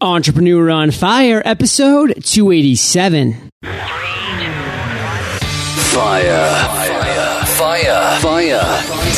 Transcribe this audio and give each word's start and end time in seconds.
Entrepreneur 0.00 0.70
on 0.70 0.92
Fire, 0.92 1.42
episode 1.44 2.22
287. 2.22 3.50
Fire. 5.90 6.46
Fire. 6.78 7.44
Fire. 7.44 8.20
Fire. 8.20 8.62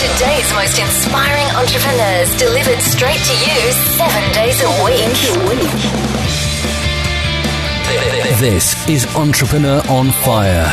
Today's 0.01 0.49
most 0.55 0.79
inspiring 0.81 1.45
entrepreneurs 1.53 2.35
delivered 2.39 2.81
straight 2.81 3.21
to 3.21 3.35
you 3.45 3.73
seven 3.93 4.25
days 4.33 4.57
a 4.65 4.71
week. 4.83 5.13
This 8.41 8.89
is 8.89 9.05
Entrepreneur 9.17 9.83
on 9.91 10.11
Fire. 10.25 10.65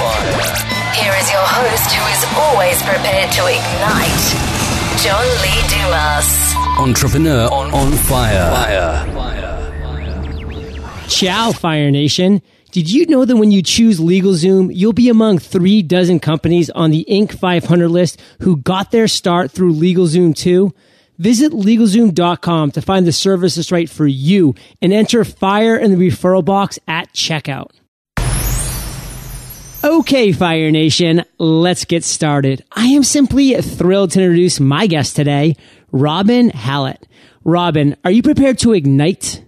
Here 0.95 1.13
is 1.19 1.29
your 1.29 1.43
host 1.43 1.91
who 1.91 2.07
is 2.15 2.23
always 2.39 2.81
prepared 2.81 3.29
to 3.33 3.43
ignite, 3.43 4.23
John 5.03 5.27
Lee 5.43 5.67
Dumas. 5.67 6.55
Entrepreneur 6.79 7.49
on 7.51 7.91
Fire. 7.91 8.51
Fire. 8.55 9.16
Ciao, 11.07 11.51
Fire 11.51 11.89
Nation. 11.89 12.41
Did 12.71 12.91
you 12.91 13.05
know 13.07 13.23
that 13.23 13.37
when 13.37 13.49
you 13.49 13.63
choose 13.63 13.99
LegalZoom, 13.99 14.71
you'll 14.75 14.93
be 14.93 15.09
among 15.09 15.39
three 15.39 15.81
dozen 15.81 16.19
companies 16.19 16.69
on 16.71 16.91
the 16.91 17.05
Inc. 17.09 17.31
500 17.31 17.87
list 17.87 18.21
who 18.41 18.57
got 18.57 18.91
their 18.91 19.07
start 19.07 19.49
through 19.49 19.73
LegalZoom 19.73 20.35
too? 20.35 20.73
Visit 21.17 21.53
LegalZoom.com 21.53 22.71
to 22.71 22.81
find 22.81 23.07
the 23.07 23.13
service 23.13 23.55
that's 23.55 23.71
right 23.71 23.89
for 23.89 24.05
you 24.05 24.53
and 24.81 24.91
enter 24.93 25.23
FIRE 25.23 25.77
in 25.77 25.97
the 25.97 26.09
referral 26.09 26.43
box 26.43 26.77
at 26.87 27.11
checkout. 27.13 27.71
Okay, 29.83 30.33
Fire 30.33 30.69
Nation, 30.69 31.23
let's 31.39 31.85
get 31.85 32.03
started. 32.03 32.63
I 32.73 32.87
am 32.87 33.03
simply 33.03 33.59
thrilled 33.61 34.11
to 34.11 34.21
introduce 34.21 34.59
my 34.59 34.87
guest 34.87 35.15
today, 35.15 35.55
Robin 35.91 36.49
Hallett. 36.49 37.07
Robin, 37.45 37.95
are 38.03 38.11
you 38.11 38.21
prepared 38.21 38.59
to 38.59 38.73
ignite? 38.73 39.43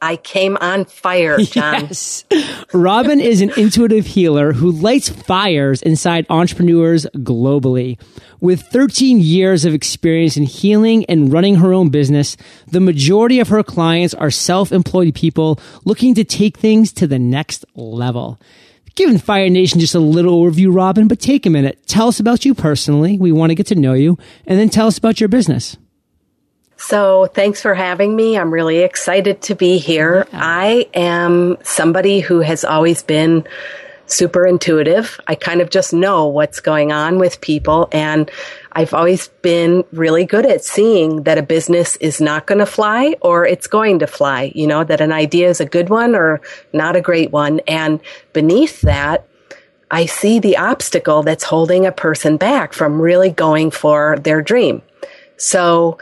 I 0.00 0.16
came 0.16 0.56
on 0.60 0.84
fire, 0.84 1.38
John. 1.42 1.86
Yes. 1.86 2.24
Robin 2.72 3.20
is 3.20 3.40
an 3.40 3.50
intuitive 3.56 4.06
healer 4.06 4.52
who 4.52 4.70
lights 4.70 5.08
fires 5.08 5.82
inside 5.82 6.26
entrepreneurs 6.30 7.06
globally. 7.16 8.00
With 8.40 8.62
13 8.62 9.18
years 9.18 9.64
of 9.64 9.74
experience 9.74 10.36
in 10.36 10.44
healing 10.44 11.04
and 11.06 11.32
running 11.32 11.56
her 11.56 11.72
own 11.72 11.88
business, 11.90 12.36
the 12.66 12.80
majority 12.80 13.40
of 13.40 13.48
her 13.48 13.62
clients 13.62 14.14
are 14.14 14.30
self-employed 14.30 15.14
people 15.14 15.58
looking 15.84 16.14
to 16.14 16.24
take 16.24 16.56
things 16.56 16.92
to 16.92 17.06
the 17.06 17.18
next 17.18 17.64
level. 17.74 18.40
Giving 18.94 19.18
Fire 19.18 19.48
Nation 19.48 19.78
just 19.78 19.94
a 19.94 20.00
little 20.00 20.42
overview, 20.42 20.74
Robin, 20.74 21.06
but 21.06 21.20
take 21.20 21.46
a 21.46 21.50
minute. 21.50 21.86
Tell 21.86 22.08
us 22.08 22.18
about 22.18 22.44
you 22.44 22.54
personally. 22.54 23.16
We 23.16 23.30
want 23.30 23.50
to 23.50 23.54
get 23.54 23.68
to 23.68 23.76
know 23.76 23.92
you 23.92 24.18
and 24.46 24.58
then 24.58 24.68
tell 24.68 24.88
us 24.88 24.98
about 24.98 25.20
your 25.20 25.28
business. 25.28 25.76
So, 26.80 27.26
thanks 27.26 27.60
for 27.60 27.74
having 27.74 28.14
me. 28.14 28.38
I'm 28.38 28.52
really 28.52 28.78
excited 28.78 29.42
to 29.42 29.56
be 29.56 29.78
here. 29.78 30.26
I 30.32 30.88
am 30.94 31.58
somebody 31.64 32.20
who 32.20 32.40
has 32.40 32.64
always 32.64 33.02
been 33.02 33.46
super 34.06 34.46
intuitive. 34.46 35.20
I 35.26 35.34
kind 35.34 35.60
of 35.60 35.70
just 35.70 35.92
know 35.92 36.28
what's 36.28 36.60
going 36.60 36.92
on 36.92 37.18
with 37.18 37.40
people 37.40 37.88
and 37.92 38.30
I've 38.72 38.94
always 38.94 39.28
been 39.42 39.84
really 39.92 40.24
good 40.24 40.46
at 40.46 40.64
seeing 40.64 41.24
that 41.24 41.36
a 41.36 41.42
business 41.42 41.96
is 41.96 42.20
not 42.20 42.46
going 42.46 42.60
to 42.60 42.66
fly 42.66 43.16
or 43.20 43.44
it's 43.44 43.66
going 43.66 43.98
to 43.98 44.06
fly, 44.06 44.52
you 44.54 44.66
know, 44.66 44.84
that 44.84 45.00
an 45.00 45.12
idea 45.12 45.48
is 45.48 45.60
a 45.60 45.66
good 45.66 45.90
one 45.90 46.14
or 46.14 46.40
not 46.72 46.96
a 46.96 47.00
great 47.00 47.32
one. 47.32 47.60
And 47.66 48.00
beneath 48.32 48.80
that, 48.82 49.26
I 49.90 50.06
see 50.06 50.38
the 50.38 50.56
obstacle 50.56 51.22
that's 51.24 51.44
holding 51.44 51.86
a 51.86 51.92
person 51.92 52.36
back 52.36 52.72
from 52.72 53.02
really 53.02 53.30
going 53.30 53.72
for 53.72 54.16
their 54.20 54.42
dream. 54.42 54.80
So, 55.38 55.98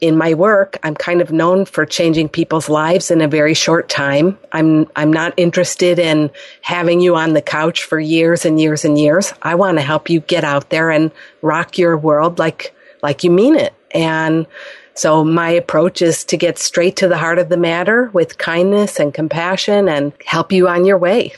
in 0.00 0.16
my 0.16 0.34
work, 0.34 0.78
I'm 0.82 0.94
kind 0.94 1.20
of 1.20 1.30
known 1.30 1.66
for 1.66 1.84
changing 1.84 2.30
people's 2.30 2.68
lives 2.68 3.10
in 3.10 3.20
a 3.20 3.28
very 3.28 3.52
short 3.52 3.88
time. 3.88 4.38
I'm, 4.50 4.86
I'm 4.96 5.12
not 5.12 5.34
interested 5.36 5.98
in 5.98 6.30
having 6.62 7.00
you 7.00 7.16
on 7.16 7.34
the 7.34 7.42
couch 7.42 7.84
for 7.84 8.00
years 8.00 8.46
and 8.46 8.58
years 8.58 8.84
and 8.84 8.98
years. 8.98 9.34
I 9.42 9.56
want 9.56 9.76
to 9.76 9.82
help 9.82 10.08
you 10.08 10.20
get 10.20 10.42
out 10.42 10.70
there 10.70 10.90
and 10.90 11.12
rock 11.42 11.76
your 11.76 11.98
world 11.98 12.38
like, 12.38 12.74
like 13.02 13.24
you 13.24 13.30
mean 13.30 13.56
it. 13.56 13.74
And 13.90 14.46
so 14.94 15.22
my 15.22 15.50
approach 15.50 16.00
is 16.00 16.24
to 16.26 16.36
get 16.36 16.58
straight 16.58 16.96
to 16.96 17.08
the 17.08 17.18
heart 17.18 17.38
of 17.38 17.48
the 17.48 17.56
matter 17.56 18.10
with 18.12 18.38
kindness 18.38 18.98
and 18.98 19.12
compassion 19.12 19.88
and 19.88 20.12
help 20.24 20.50
you 20.50 20.68
on 20.68 20.84
your 20.86 20.98
way. 20.98 21.34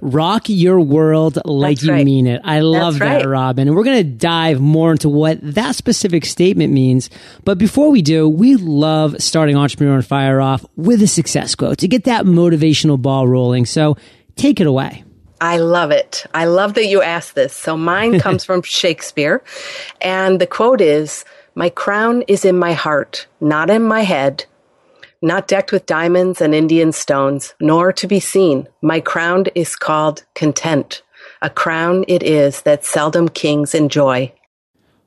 Rock 0.00 0.48
your 0.48 0.80
world 0.80 1.38
like 1.44 1.76
That's 1.76 1.86
you 1.86 1.92
right. 1.92 2.04
mean 2.04 2.26
it. 2.26 2.40
I 2.44 2.60
love 2.60 2.98
That's 2.98 3.10
that, 3.10 3.26
right. 3.26 3.26
Robin. 3.26 3.68
And 3.68 3.76
we're 3.76 3.84
going 3.84 3.98
to 3.98 4.10
dive 4.10 4.60
more 4.60 4.92
into 4.92 5.08
what 5.08 5.38
that 5.42 5.76
specific 5.76 6.24
statement 6.24 6.72
means. 6.72 7.10
But 7.44 7.58
before 7.58 7.90
we 7.90 8.02
do, 8.02 8.28
we 8.28 8.56
love 8.56 9.20
starting 9.22 9.56
Entrepreneur 9.56 9.96
on 9.96 10.02
Fire 10.02 10.40
off 10.40 10.64
with 10.76 11.02
a 11.02 11.06
success 11.06 11.54
quote 11.54 11.78
to 11.78 11.88
get 11.88 12.04
that 12.04 12.24
motivational 12.24 13.00
ball 13.00 13.28
rolling. 13.28 13.66
So 13.66 13.96
take 14.36 14.60
it 14.60 14.66
away. 14.66 15.04
I 15.40 15.56
love 15.56 15.90
it. 15.90 16.26
I 16.34 16.44
love 16.44 16.74
that 16.74 16.86
you 16.86 17.02
asked 17.02 17.34
this. 17.34 17.54
So 17.54 17.76
mine 17.76 18.20
comes 18.20 18.44
from 18.44 18.62
Shakespeare. 18.62 19.42
And 20.00 20.40
the 20.40 20.46
quote 20.46 20.80
is, 20.80 21.24
My 21.54 21.70
crown 21.70 22.22
is 22.28 22.44
in 22.44 22.58
my 22.58 22.72
heart, 22.72 23.26
not 23.40 23.70
in 23.70 23.82
my 23.82 24.02
head, 24.02 24.44
not 25.22 25.48
decked 25.48 25.72
with 25.72 25.86
diamonds 25.86 26.40
and 26.40 26.54
Indian 26.54 26.92
stones, 26.92 27.54
nor 27.60 27.92
to 27.92 28.06
be 28.06 28.20
seen. 28.20 28.66
My 28.82 29.00
crown 29.00 29.46
is 29.54 29.76
called 29.76 30.24
content. 30.34 31.02
A 31.42 31.50
crown 31.50 32.04
it 32.08 32.22
is 32.22 32.62
that 32.62 32.84
seldom 32.84 33.28
kings 33.28 33.74
enjoy. 33.74 34.32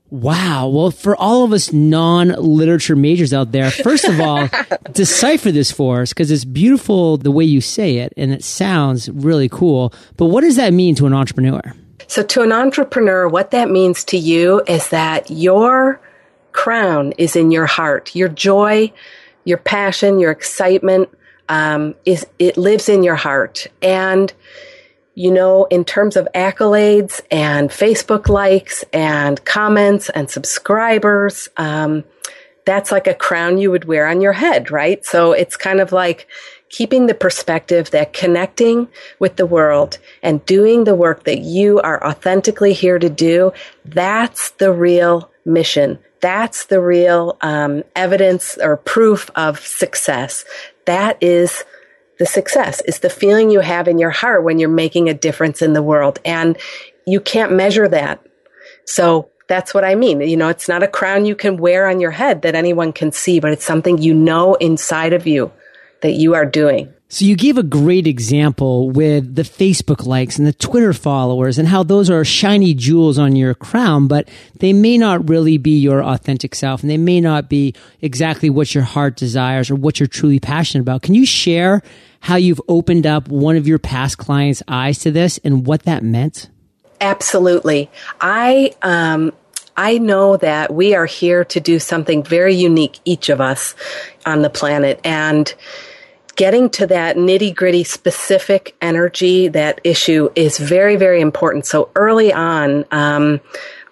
Wow. 0.09 0.67
Well, 0.67 0.91
for 0.91 1.15
all 1.15 1.43
of 1.43 1.51
us 1.53 1.73
non 1.73 2.27
literature 2.27 2.95
majors 2.95 3.33
out 3.33 3.51
there, 3.51 3.71
first 3.71 4.05
of 4.05 4.19
all, 4.19 4.47
decipher 4.91 5.51
this 5.51 5.71
for 5.71 6.01
us 6.01 6.09
because 6.09 6.29
it's 6.29 6.45
beautiful 6.45 7.17
the 7.17 7.31
way 7.31 7.43
you 7.43 7.61
say 7.61 7.97
it 7.97 8.13
and 8.15 8.31
it 8.31 8.43
sounds 8.43 9.09
really 9.09 9.49
cool. 9.49 9.91
But 10.17 10.27
what 10.27 10.41
does 10.41 10.55
that 10.57 10.71
mean 10.71 10.93
to 10.95 11.07
an 11.07 11.13
entrepreneur? 11.13 11.61
So, 12.07 12.21
to 12.21 12.43
an 12.43 12.51
entrepreneur, 12.51 13.27
what 13.27 13.49
that 13.51 13.71
means 13.71 14.03
to 14.05 14.17
you 14.17 14.61
is 14.67 14.89
that 14.89 15.31
your 15.31 15.99
crown 16.51 17.13
is 17.17 17.35
in 17.35 17.49
your 17.49 17.65
heart. 17.65 18.15
Your 18.15 18.29
joy, 18.29 18.93
your 19.45 19.57
passion, 19.57 20.19
your 20.19 20.31
excitement 20.31 21.09
um, 21.49 21.95
is 22.05 22.25
it 22.39 22.57
lives 22.57 22.89
in 22.89 23.03
your 23.03 23.15
heart. 23.15 23.67
And 23.81 24.33
you 25.15 25.29
know, 25.29 25.65
in 25.65 25.85
terms 25.85 26.15
of 26.15 26.27
accolades 26.33 27.21
and 27.29 27.69
Facebook 27.69 28.27
likes 28.27 28.83
and 28.91 29.43
comments 29.45 30.09
and 30.09 30.27
subscribers, 30.27 31.47
um, 31.57 32.03
that's 32.65 32.91
like 32.91 33.05
a 33.05 33.13
crown 33.13 33.57
you 33.59 33.69
would 33.69 33.85
wear 33.85 34.07
on 34.07 34.21
your 34.21 34.33
head, 34.33 34.71
right? 34.71 35.05
So 35.05 35.31
it's 35.33 35.55
kind 35.55 35.79
of 35.79 35.91
like 35.91 36.27
keeping 36.69 37.05
the 37.05 37.13
perspective 37.13 37.91
that 37.91 38.13
connecting 38.13 38.87
with 39.19 39.35
the 39.35 39.45
world 39.45 39.99
and 40.23 40.43
doing 40.45 40.85
the 40.85 40.95
work 40.95 41.25
that 41.25 41.39
you 41.39 41.79
are 41.81 42.03
authentically 42.03 42.73
here 42.73 42.97
to 42.97 43.09
do, 43.09 43.53
that's 43.85 44.51
the 44.51 44.71
real 44.71 45.29
mission. 45.45 45.99
That's 46.21 46.65
the 46.65 46.81
real 46.81 47.37
um, 47.41 47.83
evidence 47.95 48.57
or 48.57 48.77
proof 48.77 49.29
of 49.35 49.59
success. 49.59 50.45
That 50.85 51.21
is 51.21 51.63
the 52.19 52.25
success 52.25 52.81
is 52.81 52.99
the 52.99 53.09
feeling 53.09 53.49
you 53.49 53.59
have 53.59 53.87
in 53.87 53.97
your 53.97 54.11
heart 54.11 54.43
when 54.43 54.59
you're 54.59 54.69
making 54.69 55.09
a 55.09 55.13
difference 55.13 55.61
in 55.61 55.73
the 55.73 55.81
world. 55.81 56.19
And 56.23 56.57
you 57.05 57.19
can't 57.19 57.51
measure 57.51 57.87
that. 57.87 58.25
So 58.85 59.29
that's 59.47 59.73
what 59.73 59.83
I 59.83 59.95
mean. 59.95 60.21
You 60.21 60.37
know, 60.37 60.49
it's 60.49 60.69
not 60.69 60.83
a 60.83 60.87
crown 60.87 61.25
you 61.25 61.35
can 61.35 61.57
wear 61.57 61.87
on 61.89 61.99
your 61.99 62.11
head 62.11 62.43
that 62.43 62.55
anyone 62.55 62.93
can 62.93 63.11
see, 63.11 63.39
but 63.39 63.51
it's 63.51 63.65
something 63.65 63.97
you 63.97 64.13
know 64.13 64.55
inside 64.55 65.13
of 65.13 65.27
you 65.27 65.51
that 66.01 66.13
you 66.13 66.33
are 66.33 66.45
doing. 66.45 66.93
So 67.13 67.25
you 67.25 67.35
gave 67.35 67.59
a 67.59 67.63
great 67.63 68.07
example 68.07 68.89
with 68.89 69.35
the 69.35 69.43
Facebook 69.43 70.07
likes 70.07 70.39
and 70.39 70.47
the 70.47 70.53
Twitter 70.53 70.93
followers 70.93 71.59
and 71.59 71.67
how 71.67 71.83
those 71.83 72.09
are 72.09 72.25
shiny 72.25 72.73
jewels 72.73 73.19
on 73.19 73.35
your 73.35 73.53
crown, 73.53 74.07
but 74.07 74.27
they 74.57 74.73
may 74.73 74.97
not 74.97 75.29
really 75.29 75.59
be 75.59 75.77
your 75.77 76.03
authentic 76.03 76.55
self 76.55 76.81
and 76.81 76.89
they 76.89 76.97
may 76.97 77.21
not 77.21 77.51
be 77.51 77.75
exactly 78.01 78.49
what 78.49 78.73
your 78.73 78.83
heart 78.83 79.15
desires 79.15 79.69
or 79.69 79.75
what 79.75 79.99
you're 79.99 80.07
truly 80.07 80.39
passionate 80.39 80.81
about. 80.81 81.03
Can 81.03 81.13
you 81.13 81.23
share 81.23 81.83
how 82.19 82.35
you've 82.35 82.61
opened 82.67 83.05
up 83.05 83.27
one 83.27 83.57
of 83.57 83.67
your 83.67 83.77
past 83.77 84.17
clients' 84.17 84.63
eyes 84.67 84.97
to 85.01 85.11
this 85.11 85.37
and 85.43 85.67
what 85.67 85.83
that 85.83 86.03
meant? 86.03 86.49
Absolutely. 86.99 87.91
I, 88.21 88.73
um, 88.81 89.33
I 89.77 89.99
know 89.99 90.37
that 90.37 90.73
we 90.73 90.95
are 90.95 91.05
here 91.05 91.45
to 91.45 91.59
do 91.59 91.77
something 91.77 92.23
very 92.23 92.55
unique, 92.55 92.97
each 93.05 93.29
of 93.29 93.39
us 93.39 93.75
on 94.25 94.41
the 94.41 94.49
planet. 94.49 94.99
And 95.03 95.53
getting 96.35 96.69
to 96.71 96.87
that 96.87 97.15
nitty 97.15 97.55
gritty 97.55 97.83
specific 97.83 98.75
energy, 98.81 99.47
that 99.49 99.79
issue 99.83 100.29
is 100.35 100.57
very, 100.57 100.95
very 100.95 101.21
important. 101.21 101.65
So 101.65 101.89
early 101.95 102.33
on, 102.33 102.85
um, 102.91 103.39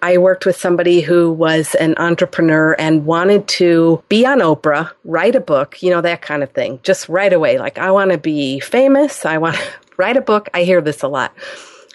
I 0.02 0.18
worked 0.18 0.44
with 0.46 0.56
somebody 0.56 1.00
who 1.00 1.32
was 1.32 1.76
an 1.76 1.94
entrepreneur 1.96 2.72
and 2.72 3.06
wanted 3.06 3.46
to 3.48 4.02
be 4.08 4.26
on 4.26 4.40
Oprah, 4.40 4.90
write 5.04 5.36
a 5.36 5.40
book, 5.40 5.80
you 5.80 5.90
know, 5.90 6.00
that 6.00 6.22
kind 6.22 6.42
of 6.42 6.50
thing, 6.50 6.80
just 6.82 7.08
right 7.08 7.32
away. 7.32 7.58
Like, 7.58 7.78
I 7.78 7.92
want 7.92 8.10
to 8.10 8.18
be 8.18 8.58
famous. 8.58 9.24
I 9.24 9.38
want 9.38 9.56
to 9.56 9.62
write 9.96 10.16
a 10.16 10.22
book. 10.22 10.48
I 10.52 10.64
hear 10.64 10.80
this 10.80 11.02
a 11.02 11.08
lot. 11.08 11.32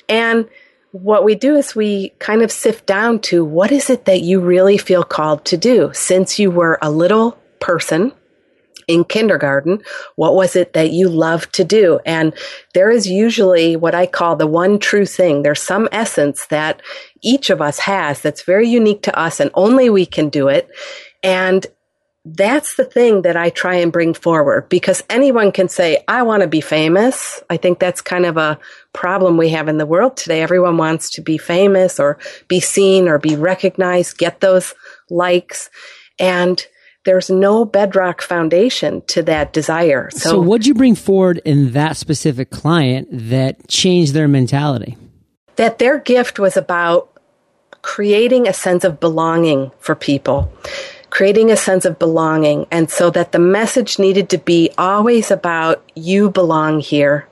And 0.07 0.47
what 0.91 1.25
we 1.25 1.35
do 1.35 1.57
is 1.57 1.75
we 1.75 2.09
kind 2.19 2.41
of 2.41 2.51
sift 2.51 2.85
down 2.85 3.19
to 3.19 3.43
what 3.43 3.73
is 3.73 3.89
it 3.89 4.05
that 4.05 4.21
you 4.21 4.39
really 4.39 4.77
feel 4.77 5.03
called 5.03 5.43
to 5.45 5.57
do 5.57 5.91
since 5.93 6.39
you 6.39 6.49
were 6.49 6.79
a 6.81 6.89
little 6.89 7.37
person 7.59 8.13
in 8.87 9.03
kindergarten, 9.03 9.81
what 10.15 10.33
was 10.33 10.55
it 10.55 10.73
that 10.73 10.91
you 10.91 11.09
loved 11.09 11.53
to 11.53 11.63
do? 11.63 11.99
And 12.05 12.33
there 12.73 12.89
is 12.89 13.07
usually 13.07 13.75
what 13.75 13.93
I 13.93 14.05
call 14.05 14.35
the 14.35 14.47
one 14.47 14.79
true 14.79 15.05
thing. 15.05 15.43
There's 15.43 15.61
some 15.61 15.89
essence 15.91 16.47
that 16.47 16.81
each 17.21 17.49
of 17.49 17.61
us 17.61 17.79
has 17.79 18.21
that's 18.21 18.43
very 18.43 18.67
unique 18.67 19.03
to 19.03 19.19
us 19.19 19.39
and 19.39 19.51
only 19.53 19.89
we 19.89 20.05
can 20.05 20.29
do 20.29 20.47
it. 20.47 20.69
And 21.21 21.65
that's 22.35 22.75
the 22.75 22.83
thing 22.83 23.21
that 23.21 23.37
I 23.37 23.49
try 23.49 23.75
and 23.75 23.91
bring 23.91 24.13
forward 24.13 24.67
because 24.69 25.03
anyone 25.09 25.51
can 25.51 25.69
say, 25.69 26.03
I 26.07 26.23
want 26.23 26.41
to 26.41 26.47
be 26.47 26.61
famous. 26.61 27.41
I 27.49 27.57
think 27.57 27.79
that's 27.79 28.01
kind 28.01 28.25
of 28.25 28.37
a 28.37 28.59
problem 28.93 29.37
we 29.37 29.49
have 29.49 29.67
in 29.67 29.77
the 29.77 29.85
world 29.85 30.17
today. 30.17 30.41
Everyone 30.41 30.77
wants 30.77 31.09
to 31.11 31.21
be 31.21 31.37
famous 31.37 31.99
or 31.99 32.17
be 32.47 32.59
seen 32.59 33.07
or 33.07 33.17
be 33.17 33.35
recognized, 33.35 34.17
get 34.17 34.41
those 34.41 34.73
likes. 35.09 35.69
And 36.19 36.65
there's 37.07 37.29
no 37.29 37.63
bedrock 37.63 38.21
foundation 38.21 39.01
to 39.07 39.23
that 39.23 39.53
desire. 39.53 40.09
So, 40.11 40.29
so 40.29 40.41
what'd 40.41 40.67
you 40.67 40.73
bring 40.73 40.93
forward 40.93 41.41
in 41.45 41.71
that 41.71 41.95
specific 41.95 42.49
client 42.49 43.07
that 43.09 43.65
changed 43.69 44.13
their 44.13 44.27
mentality? 44.27 44.97
That 45.55 45.79
their 45.79 45.99
gift 45.99 46.37
was 46.37 46.57
about 46.57 47.09
creating 47.81 48.45
a 48.45 48.51
sense 48.51 48.83
of 48.83 48.99
belonging 48.99 49.71
for 49.79 49.95
people 49.95 50.51
creating 51.09 51.49
a 51.49 51.57
sense 51.57 51.85
of 51.85 51.97
belonging. 51.97 52.67
And 52.69 52.91
so 52.91 53.09
that 53.11 53.31
the 53.31 53.39
message 53.39 53.97
needed 53.97 54.29
to 54.29 54.37
be 54.37 54.69
always 54.77 55.31
about 55.31 55.83
you 55.95 56.29
belong 56.29 56.81
here. 56.81 57.27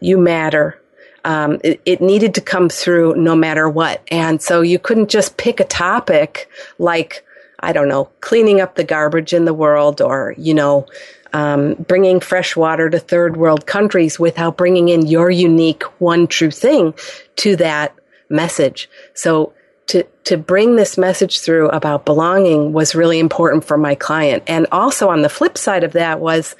You 0.00 0.18
matter. 0.18 0.80
Um, 1.24 1.60
it, 1.64 1.80
it, 1.86 2.00
needed 2.02 2.34
to 2.34 2.42
come 2.42 2.68
through 2.68 3.14
no 3.14 3.34
matter 3.34 3.66
what. 3.68 4.02
And 4.08 4.42
so 4.42 4.60
you 4.60 4.78
couldn't 4.78 5.08
just 5.08 5.38
pick 5.38 5.58
a 5.58 5.64
topic 5.64 6.50
like, 6.78 7.24
I 7.64 7.72
don't 7.72 7.88
know, 7.88 8.06
cleaning 8.20 8.60
up 8.60 8.74
the 8.74 8.84
garbage 8.84 9.32
in 9.32 9.44
the 9.44 9.54
world 9.54 10.00
or, 10.00 10.34
you 10.36 10.54
know, 10.54 10.86
um, 11.32 11.74
bringing 11.74 12.20
fresh 12.20 12.54
water 12.54 12.88
to 12.88 12.98
third 12.98 13.36
world 13.36 13.66
countries 13.66 14.20
without 14.20 14.56
bringing 14.56 14.88
in 14.88 15.06
your 15.06 15.30
unique 15.30 15.82
one 16.00 16.26
true 16.26 16.50
thing 16.50 16.94
to 17.36 17.56
that 17.56 17.94
message. 18.30 18.88
So 19.14 19.52
to 19.86 20.04
to 20.24 20.36
bring 20.36 20.76
this 20.76 20.96
message 20.96 21.40
through 21.40 21.68
about 21.70 22.06
belonging 22.06 22.72
was 22.72 22.94
really 22.94 23.18
important 23.18 23.64
for 23.64 23.76
my 23.76 23.94
client. 23.94 24.42
And 24.46 24.66
also 24.72 25.08
on 25.10 25.22
the 25.22 25.28
flip 25.28 25.58
side 25.58 25.84
of 25.84 25.92
that 25.92 26.20
was 26.20 26.56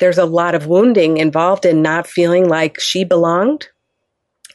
there's 0.00 0.18
a 0.18 0.24
lot 0.26 0.54
of 0.54 0.66
wounding 0.66 1.16
involved 1.16 1.64
in 1.64 1.82
not 1.82 2.06
feeling 2.06 2.48
like 2.48 2.78
she 2.78 3.04
belonged, 3.04 3.68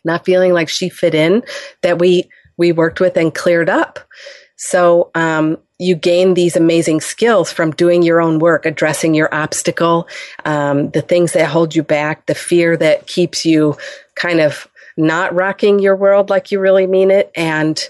not 0.04 0.26
feeling 0.26 0.54
like 0.54 0.70
she 0.70 0.90
fit 0.90 1.16
in 1.16 1.44
that 1.82 2.00
we 2.00 2.30
we 2.58 2.72
worked 2.72 3.00
with 3.00 3.18
and 3.18 3.34
cleared 3.34 3.70
up. 3.70 4.00
So 4.58 5.10
um, 5.16 5.58
you 5.80 5.96
gain 5.96 6.34
these 6.34 6.58
amazing 6.58 7.00
skills 7.00 7.52
from 7.52 7.72
doing 7.72 8.04
your 8.04 8.22
own 8.22 8.38
work, 8.38 8.66
addressing 8.66 9.16
your 9.16 9.34
obstacle, 9.34 10.08
um, 10.44 10.90
the 10.92 11.02
things 11.02 11.32
that 11.32 11.48
hold 11.48 11.74
you 11.74 11.82
back, 11.82 12.26
the 12.26 12.36
fear 12.36 12.76
that 12.76 13.08
keeps 13.08 13.46
you 13.46 13.78
kind 14.16 14.42
of 14.42 14.68
not 14.98 15.34
rocking 15.34 15.80
your 15.80 15.96
world 15.96 16.30
like 16.30 16.52
you 16.52 16.60
really 16.60 16.86
mean 16.86 17.10
it. 17.10 17.32
And 17.34 17.90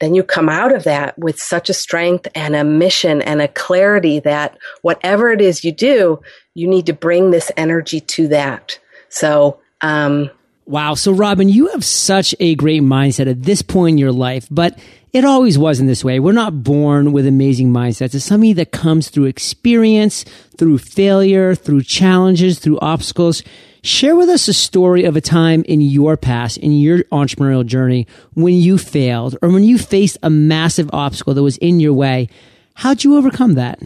then 0.00 0.14
you 0.14 0.22
come 0.22 0.50
out 0.50 0.74
of 0.74 0.84
that 0.84 1.18
with 1.18 1.40
such 1.40 1.70
a 1.70 1.74
strength 1.74 2.28
and 2.34 2.54
a 2.54 2.62
mission 2.62 3.22
and 3.22 3.40
a 3.40 3.48
clarity 3.48 4.20
that 4.20 4.58
whatever 4.82 5.32
it 5.32 5.40
is 5.40 5.64
you 5.64 5.72
do, 5.72 6.20
you 6.52 6.68
need 6.68 6.84
to 6.86 6.92
bring 6.92 7.30
this 7.30 7.50
energy 7.56 8.00
to 8.00 8.28
that. 8.28 8.78
So, 9.08 9.60
um, 9.80 10.30
Wow. 10.66 10.94
So, 10.94 11.12
Robin, 11.12 11.48
you 11.48 11.68
have 11.68 11.84
such 11.84 12.34
a 12.40 12.54
great 12.54 12.82
mindset 12.82 13.28
at 13.28 13.42
this 13.42 13.60
point 13.60 13.94
in 13.94 13.98
your 13.98 14.12
life, 14.12 14.46
but 14.50 14.78
it 15.12 15.24
always 15.24 15.58
wasn't 15.58 15.88
this 15.88 16.02
way. 16.02 16.18
We're 16.18 16.32
not 16.32 16.64
born 16.64 17.12
with 17.12 17.26
amazing 17.26 17.68
mindsets. 17.70 18.14
It's 18.14 18.24
something 18.24 18.54
that 18.54 18.72
comes 18.72 19.10
through 19.10 19.26
experience, 19.26 20.24
through 20.56 20.78
failure, 20.78 21.54
through 21.54 21.82
challenges, 21.82 22.58
through 22.58 22.78
obstacles. 22.80 23.42
Share 23.82 24.16
with 24.16 24.30
us 24.30 24.48
a 24.48 24.54
story 24.54 25.04
of 25.04 25.14
a 25.14 25.20
time 25.20 25.62
in 25.68 25.82
your 25.82 26.16
past, 26.16 26.56
in 26.56 26.72
your 26.72 27.04
entrepreneurial 27.04 27.66
journey, 27.66 28.06
when 28.32 28.54
you 28.54 28.78
failed 28.78 29.36
or 29.42 29.50
when 29.50 29.64
you 29.64 29.76
faced 29.76 30.16
a 30.22 30.30
massive 30.30 30.88
obstacle 30.94 31.34
that 31.34 31.42
was 31.42 31.58
in 31.58 31.78
your 31.78 31.92
way. 31.92 32.28
How'd 32.72 33.04
you 33.04 33.16
overcome 33.16 33.54
that? 33.54 33.78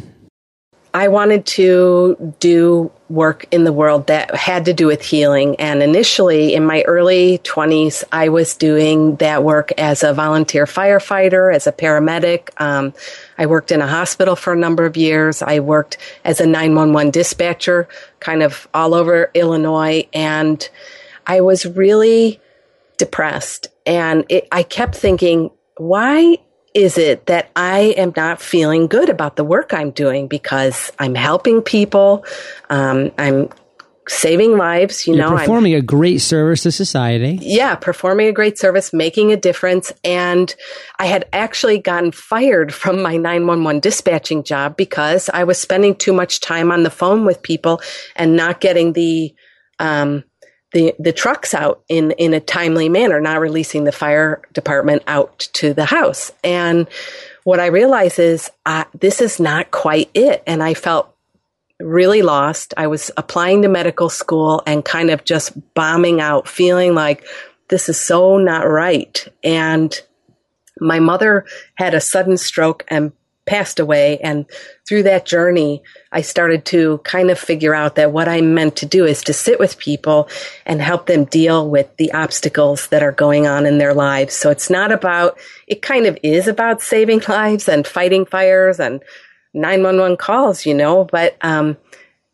I 0.95 1.09
wanted 1.09 1.45
to 1.47 2.35
do 2.41 2.91
work 3.09 3.47
in 3.51 3.65
the 3.65 3.73
world 3.73 4.07
that 4.07 4.35
had 4.35 4.65
to 4.67 4.73
do 4.73 4.87
with 4.87 5.03
healing. 5.03 5.57
And 5.57 5.83
initially, 5.83 6.55
in 6.55 6.65
my 6.65 6.83
early 6.83 7.39
20s, 7.39 8.05
I 8.11 8.29
was 8.29 8.55
doing 8.55 9.17
that 9.17 9.45
work 9.45 9.71
as 9.79 10.03
a 10.03 10.13
volunteer 10.13 10.65
firefighter, 10.65 11.55
as 11.55 11.67
a 11.67 11.73
paramedic. 11.73 12.49
Um, 12.61 12.95
I 13.37 13.47
worked 13.47 13.71
in 13.71 13.81
a 13.81 13.87
hospital 13.87 14.37
for 14.37 14.53
a 14.53 14.57
number 14.57 14.85
of 14.85 14.97
years. 14.97 15.43
I 15.43 15.61
worked 15.61 15.99
as 16.25 16.41
a 16.41 16.47
911 16.47 17.11
dispatcher, 17.13 17.89
kind 18.21 18.43
of 18.43 18.67
all 18.73 18.95
over 18.95 19.31
Illinois. 19.35 20.07
And 20.13 20.69
I 21.27 21.43
was 21.43 21.67
really 21.67 22.41
depressed. 22.97 23.69
And 23.87 24.25
it, 24.29 24.49
I 24.53 24.63
kept 24.63 24.95
thinking, 24.95 25.51
why 25.77 26.39
is 26.79 26.97
it 26.97 27.27
that 27.27 27.51
I 27.57 27.95
am 27.97 28.13
not 28.17 28.41
feeling 28.41 28.87
good 28.87 29.09
about 29.09 29.35
the 29.35 29.43
work 29.43 29.75
I'm 29.75 29.91
doing 29.91 30.29
because 30.29 30.93
I'm 30.99 31.17
helping 31.17 31.61
people, 31.61 32.25
um, 32.71 33.11
I'm 33.19 33.49
saving 34.07 34.57
lives. 34.57 35.05
You 35.05 35.17
You're 35.17 35.29
know, 35.29 35.37
performing 35.37 35.75
I'm, 35.75 35.81
a 35.81 35.83
great 35.83 36.19
service 36.19 36.63
to 36.63 36.71
society. 36.71 37.37
Yeah, 37.43 37.75
performing 37.75 38.29
a 38.29 38.33
great 38.33 38.59
service, 38.59 38.93
making 38.93 39.33
a 39.33 39.37
difference. 39.37 39.93
And 40.05 40.55
I 41.01 41.07
had 41.07 41.29
actually 41.33 41.79
gotten 41.79 42.13
fired 42.13 42.73
from 42.73 43.03
my 43.03 43.17
911 43.17 43.81
dispatching 43.81 44.45
job 44.45 44.77
because 44.77 45.29
I 45.29 45.43
was 45.43 45.59
spending 45.59 45.97
too 45.97 46.13
much 46.13 46.39
time 46.39 46.71
on 46.71 46.85
the 46.85 46.91
phone 46.91 47.25
with 47.25 47.43
people 47.43 47.83
and 48.15 48.37
not 48.37 48.61
getting 48.61 48.93
the 48.93 49.35
um, 49.81 50.23
the, 50.73 50.95
the 50.99 51.13
trucks 51.13 51.55
out 51.55 51.83
in, 51.89 52.11
in 52.13 52.35
a 52.35 52.41
timely 52.41 52.89
manner, 52.89 53.21
not 53.21 53.41
releasing 53.41 53.85
the 53.85 53.93
fire 53.93 54.43
department 54.53 55.03
out 55.07 55.49
to 55.55 55.73
the 55.73 55.87
house. 55.87 56.31
And 56.45 56.89
what 57.45 57.61
I 57.61 57.67
realized 57.67 58.19
is 58.19 58.51
uh, 58.67 58.85
this 58.99 59.21
is 59.21 59.41
not 59.41 59.71
quite 59.71 60.11
it. 60.13 60.43
And 60.47 60.63
I 60.63 60.75
felt 60.75 61.15
really 61.81 62.23
lost. 62.23 62.75
I 62.77 62.89
was 62.89 63.11
applying 63.17 63.63
to 63.63 63.69
medical 63.69 64.09
school 64.09 64.63
and 64.67 64.85
kind 64.85 65.11
of 65.11 65.25
just 65.25 65.53
bombing 65.75 66.21
out, 66.21 66.49
feeling 66.49 66.95
like 66.95 67.25
this 67.69 67.89
is 67.89 67.99
so 67.99 68.39
not 68.39 68.69
right. 68.69 69.27
And 69.43 69.99
my 70.81 71.01
mother 71.01 71.47
had 71.77 71.95
a 71.95 72.01
sudden 72.01 72.37
stroke 72.37 72.85
and 72.89 73.13
passed 73.49 73.81
away. 73.81 74.19
And 74.19 74.45
through 74.87 75.05
that 75.05 75.25
journey, 75.25 75.83
I 76.13 76.21
started 76.21 76.67
to 76.67 76.99
kind 76.99 77.31
of 77.31 77.39
figure 77.39 77.75
out 77.75 77.95
that 77.95 78.13
what 78.13 78.29
I 78.29 78.43
meant 78.43 78.77
to 78.77 78.87
do 78.87 79.07
is 79.07 79.23
to 79.23 79.33
sit 79.33 79.59
with 79.59 79.79
people 79.79 80.29
and 80.67 80.83
help 80.83 81.07
them 81.07 81.25
deal 81.25 81.69
with 81.69 81.97
the 81.97 82.13
obstacles 82.13 82.89
that 82.89 83.03
are 83.03 83.13
going 83.13 83.47
on 83.47 83.65
in 83.65 83.79
their 83.79 83.95
lives. 83.95 84.35
So 84.35 84.51
it's 84.51 84.69
not 84.69 84.93
about, 84.93 85.39
it 85.67 85.83
kind 85.83 86.07
of 86.07 86.19
is 86.23 86.47
about 86.47 86.83
saving 86.83 87.23
lives 87.29 87.69
and 87.69 87.87
fighting 87.87 88.27
fires 88.27 88.79
and 88.79 89.03
911 89.55 90.19
calls, 90.19 90.67
you 90.67 90.75
know, 90.75 91.05
but, 91.05 91.37
um, 91.41 91.77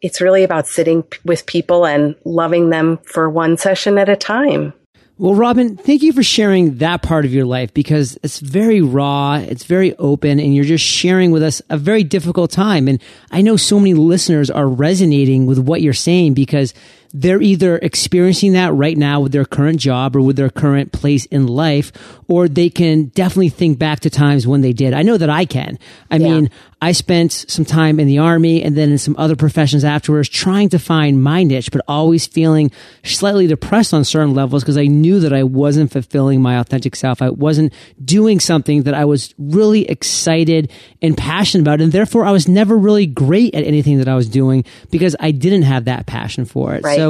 it's 0.03 0.21
really 0.21 0.43
about 0.43 0.67
sitting 0.67 1.03
with 1.25 1.47
people 1.47 1.87
and 1.87 2.15
loving 2.27 2.69
them 2.69 2.99
for 3.07 3.31
one 3.31 3.57
session 3.57 3.97
at 3.97 4.11
a 4.11 4.17
time. 4.17 4.75
Well, 5.17 5.37
Robin, 5.37 5.77
thank 5.77 6.03
you 6.03 6.13
for 6.13 6.25
sharing 6.25 6.79
that 6.79 7.03
part 7.03 7.25
of 7.25 7.33
your 7.33 7.45
life 7.45 7.73
because 7.73 8.19
it's 8.25 8.41
very 8.41 8.81
raw, 8.81 9.37
it's 9.37 9.63
very 9.63 9.95
open, 9.95 10.41
and 10.41 10.53
you're 10.53 10.65
just 10.65 10.85
sharing 10.85 11.31
with 11.31 11.45
us 11.45 11.63
a 11.71 11.79
very 11.79 12.03
difficult 12.03 12.51
time. 12.51 12.89
And 12.89 13.01
I 13.31 13.41
know 13.41 13.57
so 13.57 13.79
many 13.79 13.95
listeners 13.95 14.51
are 14.51 14.67
resonating 14.67 15.47
with 15.47 15.61
what 15.61 15.83
you're 15.83 15.93
saying 15.93 16.35
because 16.35 16.75
they're 17.17 17.41
either 17.41 17.79
experiencing 17.79 18.55
that 18.55 18.75
right 18.75 18.99
now 18.99 19.21
with 19.21 19.31
their 19.31 19.45
current 19.45 19.79
job 19.79 20.17
or 20.17 20.21
with 20.21 20.35
their 20.35 20.51
current 20.51 20.91
place 20.91 21.27
in 21.27 21.47
life, 21.47 21.93
or 22.27 22.49
they 22.49 22.69
can 22.69 23.05
definitely 23.05 23.51
think 23.51 23.79
back 23.79 24.01
to 24.01 24.11
times 24.11 24.49
when 24.49 24.63
they 24.63 24.73
did. 24.73 24.93
I 24.93 25.03
know 25.03 25.17
that 25.17 25.31
I 25.31 25.45
can. 25.45 25.79
I 26.11 26.17
yeah. 26.17 26.29
mean, 26.29 26.51
I 26.83 26.93
spent 26.93 27.33
some 27.33 27.65
time 27.65 28.01
in 28.01 28.09
the 28.09 28.19
army 28.19 28.63
and 28.63 28.77
then 28.77 28.91
in 28.91 28.99
some 28.99 29.15
other 29.17 29.37
professions 29.37 29.85
afterwards 29.85 30.29
trying 30.29 30.71
to 30.71 30.79
find 30.79 31.23
my 31.23 31.43
niche, 31.45 31.71
but 31.71 31.83
always 31.87 32.27
feeling 32.27 32.71
slightly 33.05 33.47
depressed 33.47 33.95
on 33.95 34.05
certain 34.05 34.35
levels 34.35 34.63
because 34.63 34.77
I 34.77 34.87
knew 34.87 35.21
that 35.21 35.33
I 35.33 35.45
wasn't 35.45 35.93
fulfilling 35.93 36.43
my 36.43 36.59
authentic 36.59 36.97
self. 36.97 37.23
I 37.23 37.31
wasn't 37.31 37.73
doing 38.05 38.41
something 38.41 38.83
that 38.83 38.93
I 38.93 39.05
was 39.05 39.35
really 39.39 39.89
excited 39.89 40.71
and 41.01 41.17
passionate 41.17 41.63
about. 41.63 41.81
And 41.81 41.93
therefore 41.93 42.27
I 42.27 42.33
was 42.33 42.49
never 42.49 42.77
really 42.77 43.07
great 43.07 43.55
at 43.55 43.65
anything 43.65 43.99
that 43.99 44.09
I 44.09 44.15
was 44.15 44.29
doing 44.29 44.65
because 44.91 45.15
I 45.21 45.31
didn't 45.31 45.63
have 45.63 45.85
that 45.87 46.07
passion 46.07 46.45
for 46.45 46.75
it. 46.75 46.83
Right. 46.83 46.97
So 46.97 47.04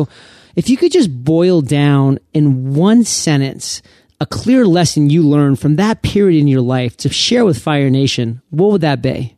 if 0.57 0.69
you 0.69 0.77
could 0.77 0.93
just 0.93 1.11
boil 1.25 1.63
down 1.63 2.19
in 2.33 2.75
one 2.75 3.05
sentence, 3.05 3.83
a 4.21 4.27
clear 4.27 4.65
lesson 4.65 5.11
you 5.11 5.23
learned 5.23 5.59
from 5.59 5.77
that 5.77 6.03
period 6.03 6.41
in 6.41 6.49
your 6.49 6.61
life 6.61 6.97
to 6.99 7.09
share 7.09 7.45
with 7.45 7.61
Fire 7.61 7.91
Nation, 7.91 8.41
what 8.51 8.71
would 8.73 8.81
that 8.83 9.03
be? 9.03 9.37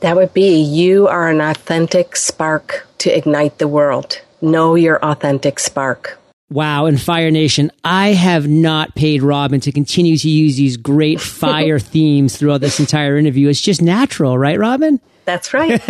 That 0.00 0.16
would 0.16 0.34
be 0.34 0.60
you 0.60 1.08
are 1.08 1.28
an 1.30 1.40
authentic 1.40 2.16
spark 2.16 2.86
to 2.98 3.16
ignite 3.16 3.58
the 3.58 3.68
world. 3.68 4.20
Know 4.40 4.74
your 4.74 5.02
authentic 5.04 5.58
spark. 5.58 6.18
Wow, 6.50 6.86
and 6.86 7.00
Fire 7.00 7.30
Nation, 7.30 7.70
I 7.82 8.08
have 8.08 8.46
not 8.46 8.94
paid 8.94 9.22
Robin 9.22 9.60
to 9.60 9.72
continue 9.72 10.16
to 10.18 10.28
use 10.28 10.56
these 10.56 10.76
great 10.76 11.20
fire 11.40 11.78
themes 11.78 12.36
throughout 12.36 12.60
this 12.60 12.78
entire 12.78 13.16
interview. 13.16 13.48
It's 13.48 13.60
just 13.60 13.82
natural, 13.82 14.38
right, 14.38 14.58
Robin? 14.58 15.00
That's 15.24 15.54
right. 15.54 15.80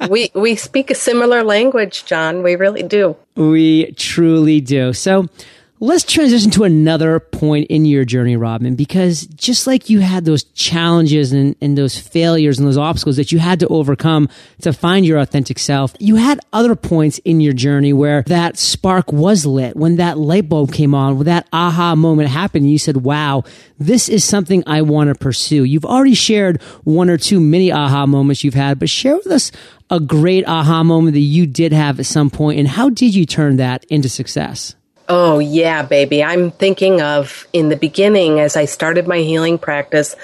we 0.10 0.30
we 0.34 0.56
speak 0.56 0.90
a 0.90 0.94
similar 0.94 1.42
language, 1.42 2.04
John. 2.04 2.42
We 2.42 2.56
really 2.56 2.82
do. 2.82 3.16
We 3.36 3.92
truly 3.92 4.60
do. 4.60 4.92
So 4.92 5.28
Let's 5.84 6.04
transition 6.04 6.50
to 6.52 6.64
another 6.64 7.20
point 7.20 7.66
in 7.66 7.84
your 7.84 8.06
journey, 8.06 8.38
Robin, 8.38 8.74
because 8.74 9.26
just 9.26 9.66
like 9.66 9.90
you 9.90 10.00
had 10.00 10.24
those 10.24 10.44
challenges 10.44 11.30
and, 11.30 11.54
and 11.60 11.76
those 11.76 11.98
failures 11.98 12.58
and 12.58 12.66
those 12.66 12.78
obstacles 12.78 13.18
that 13.18 13.32
you 13.32 13.38
had 13.38 13.60
to 13.60 13.68
overcome 13.68 14.30
to 14.62 14.72
find 14.72 15.04
your 15.04 15.18
authentic 15.18 15.58
self, 15.58 15.94
you 16.00 16.16
had 16.16 16.40
other 16.54 16.74
points 16.74 17.18
in 17.18 17.42
your 17.42 17.52
journey 17.52 17.92
where 17.92 18.22
that 18.22 18.56
spark 18.56 19.12
was 19.12 19.44
lit, 19.44 19.76
when 19.76 19.96
that 19.96 20.16
light 20.16 20.48
bulb 20.48 20.72
came 20.72 20.94
on, 20.94 21.16
when 21.16 21.26
that 21.26 21.46
aha 21.52 21.94
moment 21.94 22.30
happened, 22.30 22.70
you 22.70 22.78
said, 22.78 22.96
wow, 22.96 23.44
this 23.78 24.08
is 24.08 24.24
something 24.24 24.62
I 24.66 24.80
want 24.80 25.08
to 25.08 25.14
pursue. 25.14 25.64
You've 25.64 25.84
already 25.84 26.14
shared 26.14 26.62
one 26.84 27.10
or 27.10 27.18
two 27.18 27.40
mini 27.40 27.70
aha 27.70 28.06
moments 28.06 28.42
you've 28.42 28.54
had, 28.54 28.78
but 28.78 28.88
share 28.88 29.16
with 29.16 29.26
us 29.26 29.52
a 29.90 30.00
great 30.00 30.48
aha 30.48 30.82
moment 30.82 31.12
that 31.12 31.20
you 31.20 31.46
did 31.46 31.74
have 31.74 32.00
at 32.00 32.06
some 32.06 32.30
point 32.30 32.58
and 32.58 32.68
how 32.68 32.88
did 32.88 33.14
you 33.14 33.26
turn 33.26 33.56
that 33.56 33.84
into 33.90 34.08
success? 34.08 34.74
Oh, 35.08 35.38
yeah, 35.38 35.82
baby. 35.82 36.22
I'm 36.22 36.50
thinking 36.50 37.00
of 37.00 37.46
in 37.52 37.68
the 37.68 37.76
beginning 37.76 38.40
as 38.40 38.56
I 38.56 38.64
started 38.64 39.06
my 39.06 39.18
healing 39.18 39.58
practice, 39.58 40.16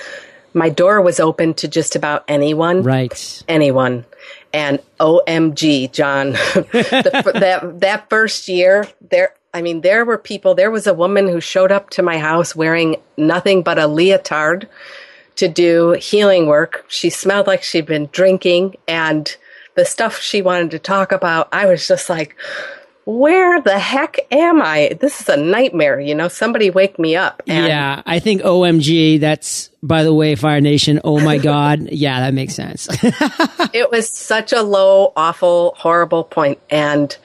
my 0.54 0.68
door 0.68 1.00
was 1.00 1.20
open 1.20 1.54
to 1.54 1.68
just 1.68 1.96
about 1.96 2.24
anyone. 2.28 2.82
Right. 2.82 3.42
Anyone. 3.46 4.04
And 4.52 4.80
OMG, 4.98 5.92
John, 5.92 6.30
the, 6.54 7.32
that, 7.34 7.80
that 7.80 8.10
first 8.10 8.48
year, 8.48 8.88
there, 9.10 9.34
I 9.54 9.62
mean, 9.62 9.82
there 9.82 10.04
were 10.04 10.18
people, 10.18 10.54
there 10.54 10.70
was 10.70 10.86
a 10.86 10.94
woman 10.94 11.28
who 11.28 11.40
showed 11.40 11.70
up 11.70 11.90
to 11.90 12.02
my 12.02 12.18
house 12.18 12.56
wearing 12.56 12.96
nothing 13.16 13.62
but 13.62 13.78
a 13.78 13.86
leotard 13.86 14.68
to 15.36 15.46
do 15.46 15.92
healing 15.92 16.46
work. 16.46 16.84
She 16.88 17.10
smelled 17.10 17.46
like 17.46 17.62
she'd 17.62 17.86
been 17.86 18.08
drinking 18.12 18.76
and 18.88 19.36
the 19.74 19.84
stuff 19.84 20.20
she 20.20 20.42
wanted 20.42 20.72
to 20.72 20.78
talk 20.78 21.12
about, 21.12 21.48
I 21.52 21.66
was 21.66 21.86
just 21.86 22.10
like, 22.10 22.36
where 23.10 23.60
the 23.60 23.78
heck 23.78 24.20
am 24.30 24.62
I? 24.62 24.96
This 25.00 25.20
is 25.20 25.28
a 25.28 25.36
nightmare. 25.36 25.98
You 25.98 26.14
know, 26.14 26.28
somebody 26.28 26.70
wake 26.70 26.98
me 26.98 27.16
up. 27.16 27.42
Yeah, 27.44 28.02
I 28.06 28.20
think 28.20 28.42
OMG, 28.42 29.18
that's, 29.18 29.68
by 29.82 30.04
the 30.04 30.14
way, 30.14 30.36
Fire 30.36 30.60
Nation, 30.60 31.00
oh 31.02 31.18
my 31.20 31.38
God. 31.50 31.88
yeah, 31.90 32.20
that 32.20 32.34
makes 32.34 32.54
sense. 32.54 32.88
it 33.72 33.90
was 33.90 34.08
such 34.08 34.52
a 34.52 34.62
low, 34.62 35.12
awful, 35.16 35.74
horrible 35.76 36.22
point. 36.22 36.60
And 36.70 37.16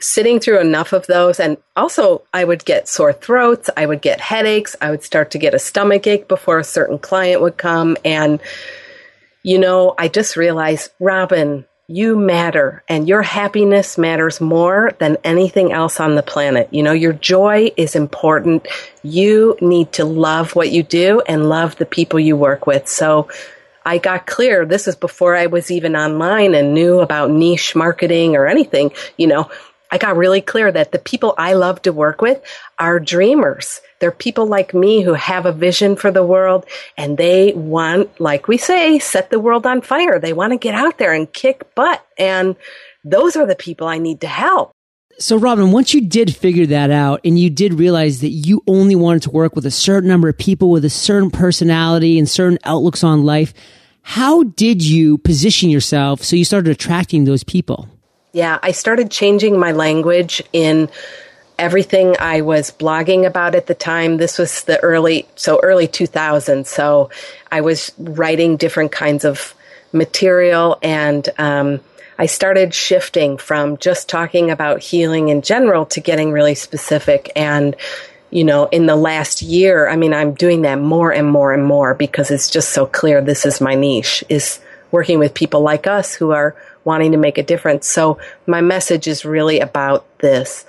sitting 0.00 0.40
through 0.40 0.60
enough 0.60 0.92
of 0.92 1.06
those, 1.06 1.38
and 1.38 1.58
also 1.76 2.22
I 2.34 2.44
would 2.44 2.64
get 2.64 2.88
sore 2.88 3.12
throats, 3.12 3.70
I 3.76 3.86
would 3.86 4.02
get 4.02 4.20
headaches, 4.20 4.74
I 4.80 4.90
would 4.90 5.04
start 5.04 5.30
to 5.32 5.38
get 5.38 5.54
a 5.54 5.58
stomach 5.58 6.06
ache 6.06 6.26
before 6.26 6.58
a 6.58 6.64
certain 6.64 6.98
client 6.98 7.40
would 7.40 7.56
come. 7.56 7.96
And, 8.04 8.40
you 9.44 9.58
know, 9.58 9.94
I 9.96 10.08
just 10.08 10.36
realized, 10.36 10.90
Robin, 10.98 11.66
you 11.90 12.14
matter 12.14 12.84
and 12.88 13.08
your 13.08 13.20
happiness 13.20 13.98
matters 13.98 14.40
more 14.40 14.92
than 15.00 15.16
anything 15.24 15.72
else 15.72 15.98
on 15.98 16.14
the 16.14 16.22
planet. 16.22 16.68
You 16.70 16.84
know, 16.84 16.92
your 16.92 17.12
joy 17.12 17.72
is 17.76 17.96
important. 17.96 18.68
You 19.02 19.56
need 19.60 19.90
to 19.94 20.04
love 20.04 20.54
what 20.54 20.70
you 20.70 20.84
do 20.84 21.20
and 21.26 21.48
love 21.48 21.74
the 21.76 21.86
people 21.86 22.20
you 22.20 22.36
work 22.36 22.64
with. 22.64 22.86
So 22.86 23.28
I 23.84 23.98
got 23.98 24.24
clear. 24.24 24.64
This 24.64 24.86
is 24.86 24.94
before 24.94 25.34
I 25.34 25.46
was 25.46 25.72
even 25.72 25.96
online 25.96 26.54
and 26.54 26.74
knew 26.74 27.00
about 27.00 27.32
niche 27.32 27.74
marketing 27.74 28.36
or 28.36 28.46
anything. 28.46 28.92
You 29.16 29.26
know, 29.26 29.50
I 29.90 29.98
got 29.98 30.16
really 30.16 30.40
clear 30.40 30.70
that 30.70 30.92
the 30.92 30.98
people 30.98 31.34
I 31.36 31.54
love 31.54 31.82
to 31.82 31.92
work 31.92 32.22
with 32.22 32.40
are 32.78 33.00
dreamers. 33.00 33.80
They're 33.98 34.12
people 34.12 34.46
like 34.46 34.72
me 34.72 35.02
who 35.02 35.14
have 35.14 35.46
a 35.46 35.52
vision 35.52 35.96
for 35.96 36.10
the 36.10 36.24
world 36.24 36.64
and 36.96 37.18
they 37.18 37.52
want, 37.54 38.20
like 38.20 38.48
we 38.48 38.56
say, 38.56 38.98
set 38.98 39.30
the 39.30 39.40
world 39.40 39.66
on 39.66 39.82
fire. 39.82 40.18
They 40.18 40.32
want 40.32 40.52
to 40.52 40.58
get 40.58 40.74
out 40.74 40.98
there 40.98 41.12
and 41.12 41.32
kick 41.32 41.74
butt. 41.74 42.04
And 42.18 42.56
those 43.04 43.36
are 43.36 43.46
the 43.46 43.56
people 43.56 43.86
I 43.86 43.98
need 43.98 44.20
to 44.20 44.28
help. 44.28 44.72
So, 45.18 45.36
Robin, 45.36 45.70
once 45.70 45.92
you 45.92 46.00
did 46.00 46.34
figure 46.34 46.64
that 46.66 46.90
out 46.90 47.20
and 47.24 47.38
you 47.38 47.50
did 47.50 47.74
realize 47.74 48.22
that 48.22 48.30
you 48.30 48.62
only 48.66 48.96
wanted 48.96 49.22
to 49.24 49.30
work 49.30 49.54
with 49.54 49.66
a 49.66 49.70
certain 49.70 50.08
number 50.08 50.30
of 50.30 50.38
people 50.38 50.70
with 50.70 50.84
a 50.84 50.90
certain 50.90 51.30
personality 51.30 52.18
and 52.18 52.26
certain 52.26 52.58
outlooks 52.64 53.04
on 53.04 53.24
life, 53.24 53.52
how 54.00 54.44
did 54.44 54.82
you 54.82 55.18
position 55.18 55.68
yourself 55.68 56.22
so 56.22 56.36
you 56.36 56.44
started 56.44 56.70
attracting 56.70 57.24
those 57.24 57.44
people? 57.44 57.86
Yeah, 58.32 58.58
I 58.62 58.72
started 58.72 59.10
changing 59.10 59.58
my 59.58 59.72
language 59.72 60.42
in 60.52 60.88
everything 61.58 62.16
I 62.18 62.42
was 62.42 62.70
blogging 62.70 63.26
about 63.26 63.54
at 63.54 63.66
the 63.66 63.74
time. 63.74 64.16
This 64.16 64.38
was 64.38 64.64
the 64.64 64.80
early, 64.82 65.26
so 65.34 65.60
early 65.62 65.88
2000s. 65.88 66.66
So 66.66 67.10
I 67.50 67.60
was 67.60 67.92
writing 67.98 68.56
different 68.56 68.92
kinds 68.92 69.24
of 69.24 69.54
material 69.92 70.78
and, 70.82 71.28
um, 71.38 71.80
I 72.18 72.26
started 72.26 72.74
shifting 72.74 73.38
from 73.38 73.78
just 73.78 74.08
talking 74.08 74.50
about 74.50 74.80
healing 74.80 75.30
in 75.30 75.40
general 75.40 75.86
to 75.86 76.00
getting 76.00 76.32
really 76.32 76.54
specific. 76.54 77.32
And, 77.34 77.74
you 78.30 78.44
know, 78.44 78.66
in 78.66 78.84
the 78.84 78.94
last 78.94 79.40
year, 79.40 79.88
I 79.88 79.96
mean, 79.96 80.12
I'm 80.12 80.34
doing 80.34 80.62
that 80.62 80.78
more 80.78 81.10
and 81.10 81.26
more 81.26 81.54
and 81.54 81.64
more 81.64 81.94
because 81.94 82.30
it's 82.30 82.50
just 82.50 82.70
so 82.70 82.84
clear 82.84 83.22
this 83.22 83.46
is 83.46 83.62
my 83.62 83.74
niche 83.74 84.22
is 84.28 84.60
working 84.90 85.18
with 85.18 85.32
people 85.32 85.62
like 85.62 85.86
us 85.86 86.14
who 86.14 86.32
are 86.32 86.54
wanting 86.84 87.12
to 87.12 87.18
make 87.18 87.38
a 87.38 87.42
difference. 87.42 87.86
So 87.86 88.18
my 88.46 88.60
message 88.60 89.06
is 89.06 89.24
really 89.24 89.60
about 89.60 90.18
this, 90.18 90.64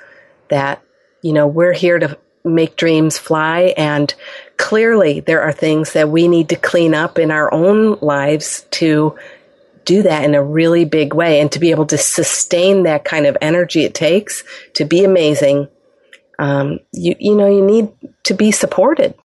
that, 0.50 0.82
you 1.22 1.34
know, 1.34 1.48
we're 1.48 1.74
here 1.74 2.00
to 2.00 2.18
make 2.44 2.76
dreams 2.76 3.18
fly. 3.18 3.74
And 3.78 4.14
clearly 4.58 5.20
there 5.20 5.42
are 5.42 5.52
things 5.52 5.94
that 5.94 6.10
we 6.10 6.28
need 6.28 6.50
to 6.50 6.56
clean 6.56 6.94
up 6.94 7.20
in 7.20 7.32
our 7.32 7.54
own 7.54 7.98
lives 8.02 8.66
to 8.72 9.18
do 9.86 10.04
that 10.04 10.24
in 10.24 10.36
a 10.36 10.44
really 10.44 10.86
big 10.86 11.14
way 11.14 11.40
and 11.40 11.52
to 11.52 11.60
be 11.60 11.72
able 11.72 11.88
to 11.88 11.98
sustain 11.98 12.84
that 12.84 13.04
kind 13.04 13.26
of 13.26 13.38
energy 13.42 13.84
it 13.84 13.94
takes 13.94 14.44
to 14.74 14.86
be 14.86 15.04
amazing. 15.04 15.68
Um, 16.38 16.80
you, 16.92 17.16
you 17.20 17.36
know, 17.36 17.48
you 17.48 17.64
need 17.64 17.90
to 18.24 18.34
be 18.34 18.52
supported. 18.52 19.16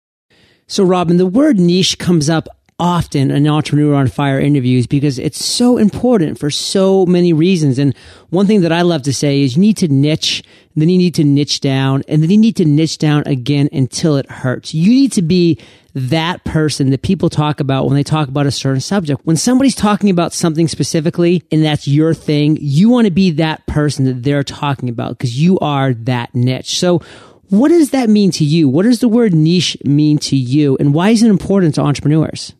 So, 0.66 0.82
Robin, 0.82 1.16
the 1.16 1.26
word 1.26 1.58
niche 1.58 1.98
comes 1.98 2.28
up 2.28 2.48
often 2.78 3.30
an 3.30 3.46
entrepreneur 3.46 3.94
on 3.94 4.06
fire 4.06 4.38
interviews 4.38 4.86
because 4.86 5.18
it's 5.18 5.42
so 5.42 5.78
important 5.78 6.38
for 6.38 6.50
so 6.50 7.06
many 7.06 7.32
reasons. 7.32 7.78
And 7.78 7.96
one 8.28 8.46
thing 8.46 8.60
that 8.60 8.72
I 8.72 8.82
love 8.82 9.02
to 9.02 9.14
say 9.14 9.42
is 9.42 9.56
you 9.56 9.62
need 9.62 9.78
to 9.78 9.88
niche, 9.88 10.42
then 10.74 10.88
you 10.88 10.98
need 10.98 11.14
to 11.14 11.24
niche 11.24 11.60
down, 11.60 12.02
and 12.06 12.22
then 12.22 12.30
you 12.30 12.36
need 12.36 12.56
to 12.56 12.66
niche 12.66 12.98
down 12.98 13.22
again 13.26 13.68
until 13.72 14.16
it 14.16 14.30
hurts. 14.30 14.74
You 14.74 14.90
need 14.90 15.12
to 15.12 15.22
be 15.22 15.58
that 15.94 16.44
person 16.44 16.90
that 16.90 17.00
people 17.00 17.30
talk 17.30 17.58
about 17.58 17.86
when 17.86 17.94
they 17.94 18.02
talk 18.02 18.28
about 18.28 18.44
a 18.44 18.50
certain 18.50 18.82
subject. 18.82 19.22
When 19.24 19.36
somebody's 19.36 19.74
talking 19.74 20.10
about 20.10 20.34
something 20.34 20.68
specifically 20.68 21.42
and 21.50 21.64
that's 21.64 21.88
your 21.88 22.12
thing, 22.12 22.58
you 22.60 22.90
want 22.90 23.06
to 23.06 23.10
be 23.10 23.30
that 23.32 23.66
person 23.66 24.04
that 24.04 24.22
they're 24.22 24.44
talking 24.44 24.90
about 24.90 25.12
because 25.12 25.40
you 25.40 25.58
are 25.60 25.94
that 25.94 26.34
niche. 26.34 26.78
So 26.78 27.00
what 27.48 27.68
does 27.68 27.90
that 27.90 28.10
mean 28.10 28.30
to 28.32 28.44
you? 28.44 28.68
What 28.68 28.82
does 28.82 29.00
the 29.00 29.08
word 29.08 29.32
niche 29.32 29.78
mean 29.84 30.18
to 30.18 30.36
you? 30.36 30.76
And 30.78 30.92
why 30.92 31.10
is 31.10 31.22
it 31.22 31.30
important 31.30 31.76
to 31.76 31.80
entrepreneurs? 31.80 32.52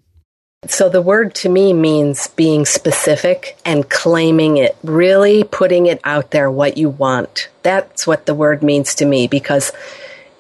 So 0.65 0.89
the 0.89 1.03
word 1.03 1.35
to 1.37 1.49
me 1.49 1.73
means 1.73 2.27
being 2.29 2.65
specific 2.65 3.57
and 3.65 3.89
claiming 3.89 4.57
it, 4.57 4.77
really 4.83 5.45
putting 5.45 5.87
it 5.87 6.01
out 6.03 6.33
there 6.33 6.51
what 6.51 6.77
you 6.77 6.89
want. 6.89 7.49
That's 7.63 8.07
what 8.07 8.27
the 8.27 8.35
word 8.35 8.63
means 8.63 8.95
to 8.97 9.07
me 9.07 9.29
because 9.29 9.71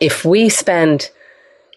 if 0.00 0.24
we 0.24 0.48
spend 0.48 1.10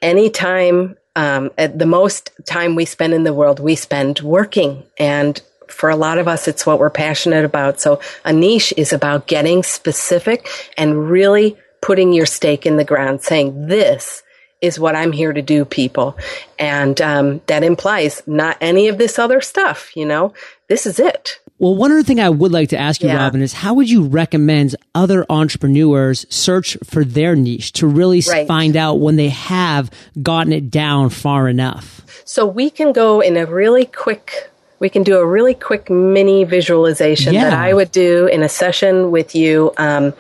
any 0.02 0.30
time, 0.30 0.98
um, 1.16 1.52
at 1.58 1.78
the 1.78 1.86
most 1.86 2.32
time 2.46 2.76
we 2.76 2.86
spend 2.86 3.14
in 3.14 3.24
the 3.24 3.34
world, 3.34 3.60
we 3.60 3.76
spend 3.76 4.22
working. 4.22 4.84
And 4.98 5.40
for 5.68 5.90
a 5.90 5.96
lot 5.96 6.18
of 6.18 6.28
us, 6.28 6.48
it's 6.48 6.66
what 6.66 6.80
we're 6.80 6.90
passionate 6.90 7.46
about. 7.46 7.80
So 7.80 8.00
a 8.26 8.34
niche 8.34 8.74
is 8.78 8.94
about 8.94 9.28
getting 9.28 9.62
specific 9.62 10.48
and 10.78 11.10
really 11.10 11.58
putting 11.82 12.14
your 12.14 12.26
stake 12.26 12.66
in 12.66 12.78
the 12.78 12.84
ground, 12.84 13.22
saying 13.22 13.68
this 13.68 14.24
is 14.62 14.80
what 14.80 14.96
I'm 14.96 15.12
here 15.12 15.34
to 15.34 15.42
do, 15.42 15.66
people. 15.66 16.18
And 16.58 17.00
um, 17.02 17.42
that 17.48 17.64
implies 17.64 18.22
not 18.28 18.58
any 18.62 18.88
of 18.88 18.98
this 18.98 19.18
other 19.18 19.42
stuff, 19.42 19.96
you 19.96 20.06
know, 20.06 20.34
this 20.68 20.86
is 20.86 21.00
it. 21.00 21.40
Well, 21.60 21.76
one 21.76 21.92
other 21.92 22.04
thing 22.04 22.22
I 22.22 22.30
would 22.30 22.54
like 22.54 22.70
to 22.70 22.78
ask 22.78 23.02
you, 23.02 23.10
yeah. 23.10 23.18
Robin, 23.18 23.42
is 23.42 23.52
how 23.52 23.74
would 23.74 23.90
you 23.90 24.04
recommend 24.04 24.78
other 24.96 25.26
entrepreneurs 25.30 26.26
search 26.30 26.78
for 26.86 27.04
their 27.04 27.36
niche 27.36 27.74
to 27.74 27.88
really 27.88 28.22
right. 28.30 28.48
find 28.48 28.78
out 28.78 28.96
when 28.96 29.18
they 29.18 29.28
have 29.28 29.92
gotten 30.22 30.54
it 30.54 30.72
down 30.72 31.10
far 31.10 31.50
enough? 31.50 32.02
So 32.24 32.46
we 32.46 32.70
can 32.70 32.94
go 32.94 33.20
in 33.20 33.36
a 33.36 33.46
really 33.46 33.86
quick 33.86 34.50
we 34.80 34.90
can 34.90 35.04
do 35.04 35.18
a 35.18 35.26
really 35.26 35.54
quick 35.54 35.90
mini 35.90 36.46
visualization 36.46 37.34
yeah. 37.34 37.50
that 37.50 37.54
I 37.54 37.74
would 37.74 37.92
do 37.92 38.28
in 38.28 38.44
a 38.44 38.48
session 38.48 39.12
with 39.12 39.36
you. 39.36 39.74
Um, 39.78 40.14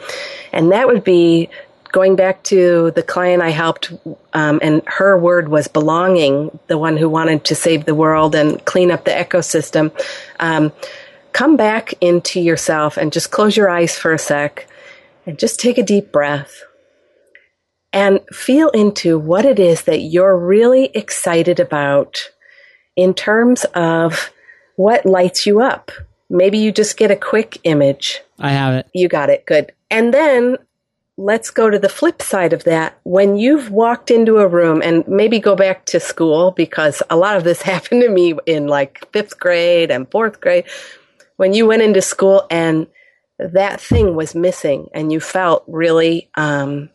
and 0.51 0.73
that 0.73 0.87
would 0.87 1.05
be 1.05 1.49
going 1.91 2.15
back 2.15 2.43
to 2.43 2.91
the 2.91 3.03
client 3.03 3.41
I 3.41 3.49
helped, 3.49 3.91
um, 4.33 4.59
and 4.61 4.81
her 4.85 5.17
word 5.17 5.49
was 5.49 5.67
belonging, 5.67 6.57
the 6.67 6.77
one 6.77 6.97
who 6.97 7.09
wanted 7.09 7.45
to 7.45 7.55
save 7.55 7.85
the 7.85 7.95
world 7.95 8.35
and 8.35 8.63
clean 8.65 8.91
up 8.91 9.05
the 9.05 9.11
ecosystem. 9.11 9.91
Um, 10.39 10.71
come 11.33 11.57
back 11.57 11.93
into 12.01 12.39
yourself 12.39 12.97
and 12.97 13.13
just 13.13 13.31
close 13.31 13.55
your 13.55 13.69
eyes 13.69 13.97
for 13.97 14.13
a 14.13 14.19
sec 14.19 14.67
and 15.25 15.37
just 15.37 15.59
take 15.59 15.77
a 15.77 15.83
deep 15.83 16.11
breath 16.11 16.63
and 17.91 18.19
feel 18.31 18.69
into 18.69 19.17
what 19.17 19.45
it 19.45 19.59
is 19.59 19.83
that 19.83 19.99
you're 19.99 20.37
really 20.37 20.85
excited 20.93 21.59
about 21.59 22.29
in 22.95 23.13
terms 23.13 23.63
of 23.75 24.31
what 24.75 25.05
lights 25.05 25.45
you 25.45 25.61
up? 25.61 25.91
Maybe 26.29 26.59
you 26.59 26.71
just 26.71 26.97
get 26.97 27.11
a 27.11 27.15
quick 27.15 27.57
image. 27.63 28.21
I 28.39 28.51
have 28.51 28.75
it. 28.75 28.87
You 28.93 29.07
got 29.07 29.29
it. 29.29 29.45
Good. 29.45 29.71
And 29.89 30.13
then 30.13 30.57
let's 31.19 31.49
go 31.49 31.69
to 31.69 31.77
the 31.77 31.89
flip 31.89 32.21
side 32.21 32.53
of 32.53 32.63
that. 32.63 32.97
When 33.03 33.35
you've 33.35 33.71
walked 33.71 34.09
into 34.09 34.37
a 34.37 34.47
room 34.47 34.81
and 34.81 35.05
maybe 35.05 35.39
go 35.39 35.53
back 35.53 35.85
to 35.87 35.99
school 35.99 36.51
because 36.51 37.03
a 37.09 37.17
lot 37.17 37.35
of 37.35 37.43
this 37.43 37.61
happened 37.73 38.01
to 38.01 38.09
me 38.09 38.35
in 38.45 38.67
like 38.67 39.11
fifth 39.11 39.37
grade 39.37 39.91
and 39.91 40.09
fourth 40.09 40.39
grade. 40.39 40.63
When 41.35 41.53
you 41.53 41.67
went 41.67 41.81
into 41.81 42.01
school 42.01 42.47
and 42.49 42.87
that 43.37 43.81
thing 43.81 44.15
was 44.15 44.33
missing 44.33 44.87
and 44.93 45.11
you 45.11 45.19
felt 45.19 45.63
really, 45.67 46.29
um, 46.35 46.89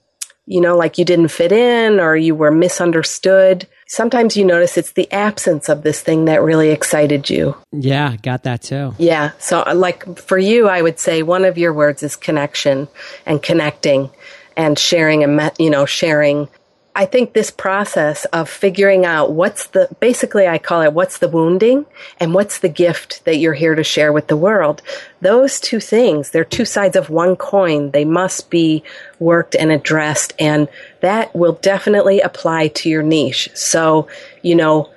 you 0.47 0.61
know, 0.61 0.77
like 0.77 0.97
you 0.97 1.05
didn't 1.05 1.29
fit 1.29 1.53
in 1.53 2.01
or 2.01 2.17
you 2.17 2.35
were 2.35 2.51
misunderstood. 2.51 3.69
Sometimes 3.87 4.37
you 4.37 4.45
notice 4.45 4.77
it's 4.77 4.93
the 4.93 5.11
absence 5.13 5.69
of 5.69 5.83
this 5.83 6.01
thing 6.01 6.25
that 6.25 6.43
really 6.43 6.71
excited 6.71 7.29
you. 7.29 7.57
Yeah, 7.73 8.17
got 8.23 8.45
that 8.45 8.63
too. 8.63 8.95
Yeah. 8.99 9.33
So, 9.39 9.63
uh, 9.67 9.75
like 9.75 10.19
for 10.19 10.39
you, 10.39 10.69
I 10.69 10.83
would 10.83 10.99
say 10.99 11.23
one 11.23 11.45
of 11.45 11.59
your 11.59 11.73
words 11.73 12.03
is 12.03 12.17
connection 12.17 12.89
and 13.27 13.43
connecting 13.43 14.11
and 14.57 14.79
sharing 14.79 15.23
and, 15.23 15.51
you 15.59 15.71
know, 15.71 15.85
sharing 15.85 16.49
I 16.97 17.07
think 17.07 17.33
this 17.33 17.51
process 17.51 18.25
of 18.27 18.49
figuring 18.49 19.05
out 19.05 19.33
what's 19.33 19.67
the, 19.69 19.89
basically 19.99 20.47
I 20.47 20.59
call 20.59 20.83
it 20.83 20.93
what's 20.93 21.19
the 21.19 21.29
wounding 21.29 21.87
and 22.21 22.33
what's 22.33 22.59
the 22.59 22.69
gift 22.69 23.25
that 23.25 23.39
you're 23.39 23.55
here 23.55 23.75
to 23.75 23.83
share 23.83 24.13
with 24.13 24.29
the 24.29 24.37
world. 24.37 24.81
Those 25.21 25.59
two 25.59 25.81
things, 25.81 26.31
they're 26.31 26.45
two 26.45 26.65
sides 26.65 26.95
of 26.95 27.11
one 27.11 27.35
coin. 27.35 27.91
They 27.91 28.05
must 28.05 28.49
be 28.49 28.85
worked 29.19 29.57
and 29.57 29.73
addressed 29.73 30.35
and 30.39 30.69
that 31.01 31.35
will 31.35 31.55
definitely 31.55 32.21
apply 32.21 32.69
to 32.69 32.89
your 32.89 33.03
niche. 33.03 33.51
So, 33.55 34.07
you 34.43 34.55
know, 34.55 34.91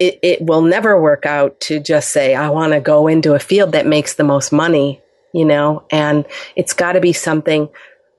it, 0.00 0.18
it 0.22 0.42
will 0.42 0.62
never 0.62 1.00
work 1.00 1.26
out 1.26 1.60
to 1.60 1.78
just 1.78 2.10
say, 2.10 2.34
I 2.34 2.50
want 2.50 2.72
to 2.72 2.80
go 2.80 3.06
into 3.06 3.34
a 3.34 3.38
field 3.38 3.72
that 3.72 3.86
makes 3.86 4.14
the 4.14 4.24
most 4.24 4.50
money, 4.50 5.00
you 5.32 5.44
know, 5.44 5.84
and 5.92 6.24
it's 6.56 6.72
got 6.72 6.92
to 6.92 7.00
be 7.00 7.12
something 7.12 7.68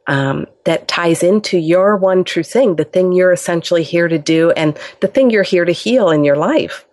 um, 0.08 0.46
that 0.66 0.88
ties 0.88 1.24
into 1.24 1.58
your 1.58 1.96
one 1.96 2.24
true 2.24 2.44
thing, 2.44 2.76
the 2.76 2.84
thing 2.84 3.12
you're 3.12 3.32
essentially 3.32 3.84
here 3.84 4.08
to 4.08 4.18
do 4.18 4.52
and 4.52 4.78
the 5.00 5.08
thing 5.08 5.30
you're 5.30 5.44
here 5.44 5.66
to 5.66 5.72
heal 5.72 6.10
in 6.10 6.24
your 6.24 6.36
life. 6.36 6.86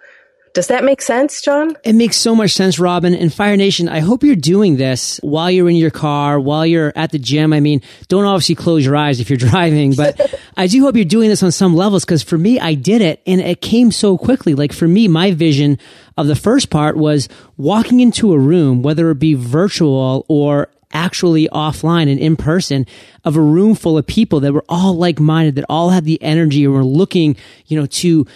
Does 0.55 0.69
that 0.69 0.83
make 0.83 1.03
sense, 1.03 1.41
John? 1.41 1.77
It 1.85 1.95
makes 1.95 2.17
so 2.17 2.35
much 2.35 2.53
sense, 2.53 2.79
Robin. 2.79 3.15
And 3.15 3.33
Fire 3.33 3.57
Nation, 3.57 3.89
I 3.89 4.01
hope 4.01 4.25
you're 4.25 4.35
doing 4.35 4.77
this 4.77 5.19
while 5.23 5.51
you're 5.51 5.69
in 5.69 5.77
your 5.77 5.91
car, 5.91 6.41
while 6.41 6.67
you're 6.67 6.93
at 6.97 7.13
the 7.13 7.19
gym. 7.19 7.53
I 7.53 7.61
mean, 7.61 7.83
don't 8.09 8.25
obviously 8.25 8.55
close 8.55 8.85
your 8.85 8.97
eyes 8.97 9.21
if 9.21 9.31
you're 9.31 9.37
driving, 9.51 9.95
but 9.95 10.35
I 10.57 10.67
do 10.67 10.83
hope 10.83 10.97
you're 10.97 11.05
doing 11.05 11.29
this 11.29 11.43
on 11.43 11.53
some 11.53 11.77
levels 11.77 12.05
because 12.05 12.23
for 12.23 12.39
me, 12.39 12.59
I 12.59 12.75
did 12.75 13.03
it 13.03 13.23
and 13.27 13.41
it 13.41 13.61
came 13.61 13.93
so 13.93 14.19
quickly. 14.19 14.55
Like 14.55 14.73
for 14.73 14.89
me, 14.89 15.07
my 15.07 15.33
vision 15.33 15.79
of 16.17 16.27
the 16.27 16.35
first 16.37 16.71
part 16.71 16.97
was 16.97 17.29
walking 17.57 18.01
into 18.01 18.33
a 18.33 18.39
room, 18.39 18.83
whether 18.83 19.11
it 19.11 19.19
be 19.19 19.35
virtual 19.35 20.25
or 20.29 20.71
actually 20.93 21.49
offline 21.49 22.11
and 22.11 22.19
in 22.19 22.37
person 22.37 22.87
of 23.25 23.37
a 23.37 23.41
room 23.41 23.75
full 23.75 23.99
of 23.99 24.07
people 24.07 24.41
that 24.41 24.53
were 24.53 24.65
all 24.69 24.95
like-minded, 24.95 25.55
that 25.57 25.67
all 25.69 25.91
had 25.91 26.05
the 26.05 26.23
energy 26.23 26.65
and 26.65 26.73
were 26.73 26.85
looking, 26.85 27.37
you 27.67 27.79
know, 27.79 27.87
to 27.87 28.27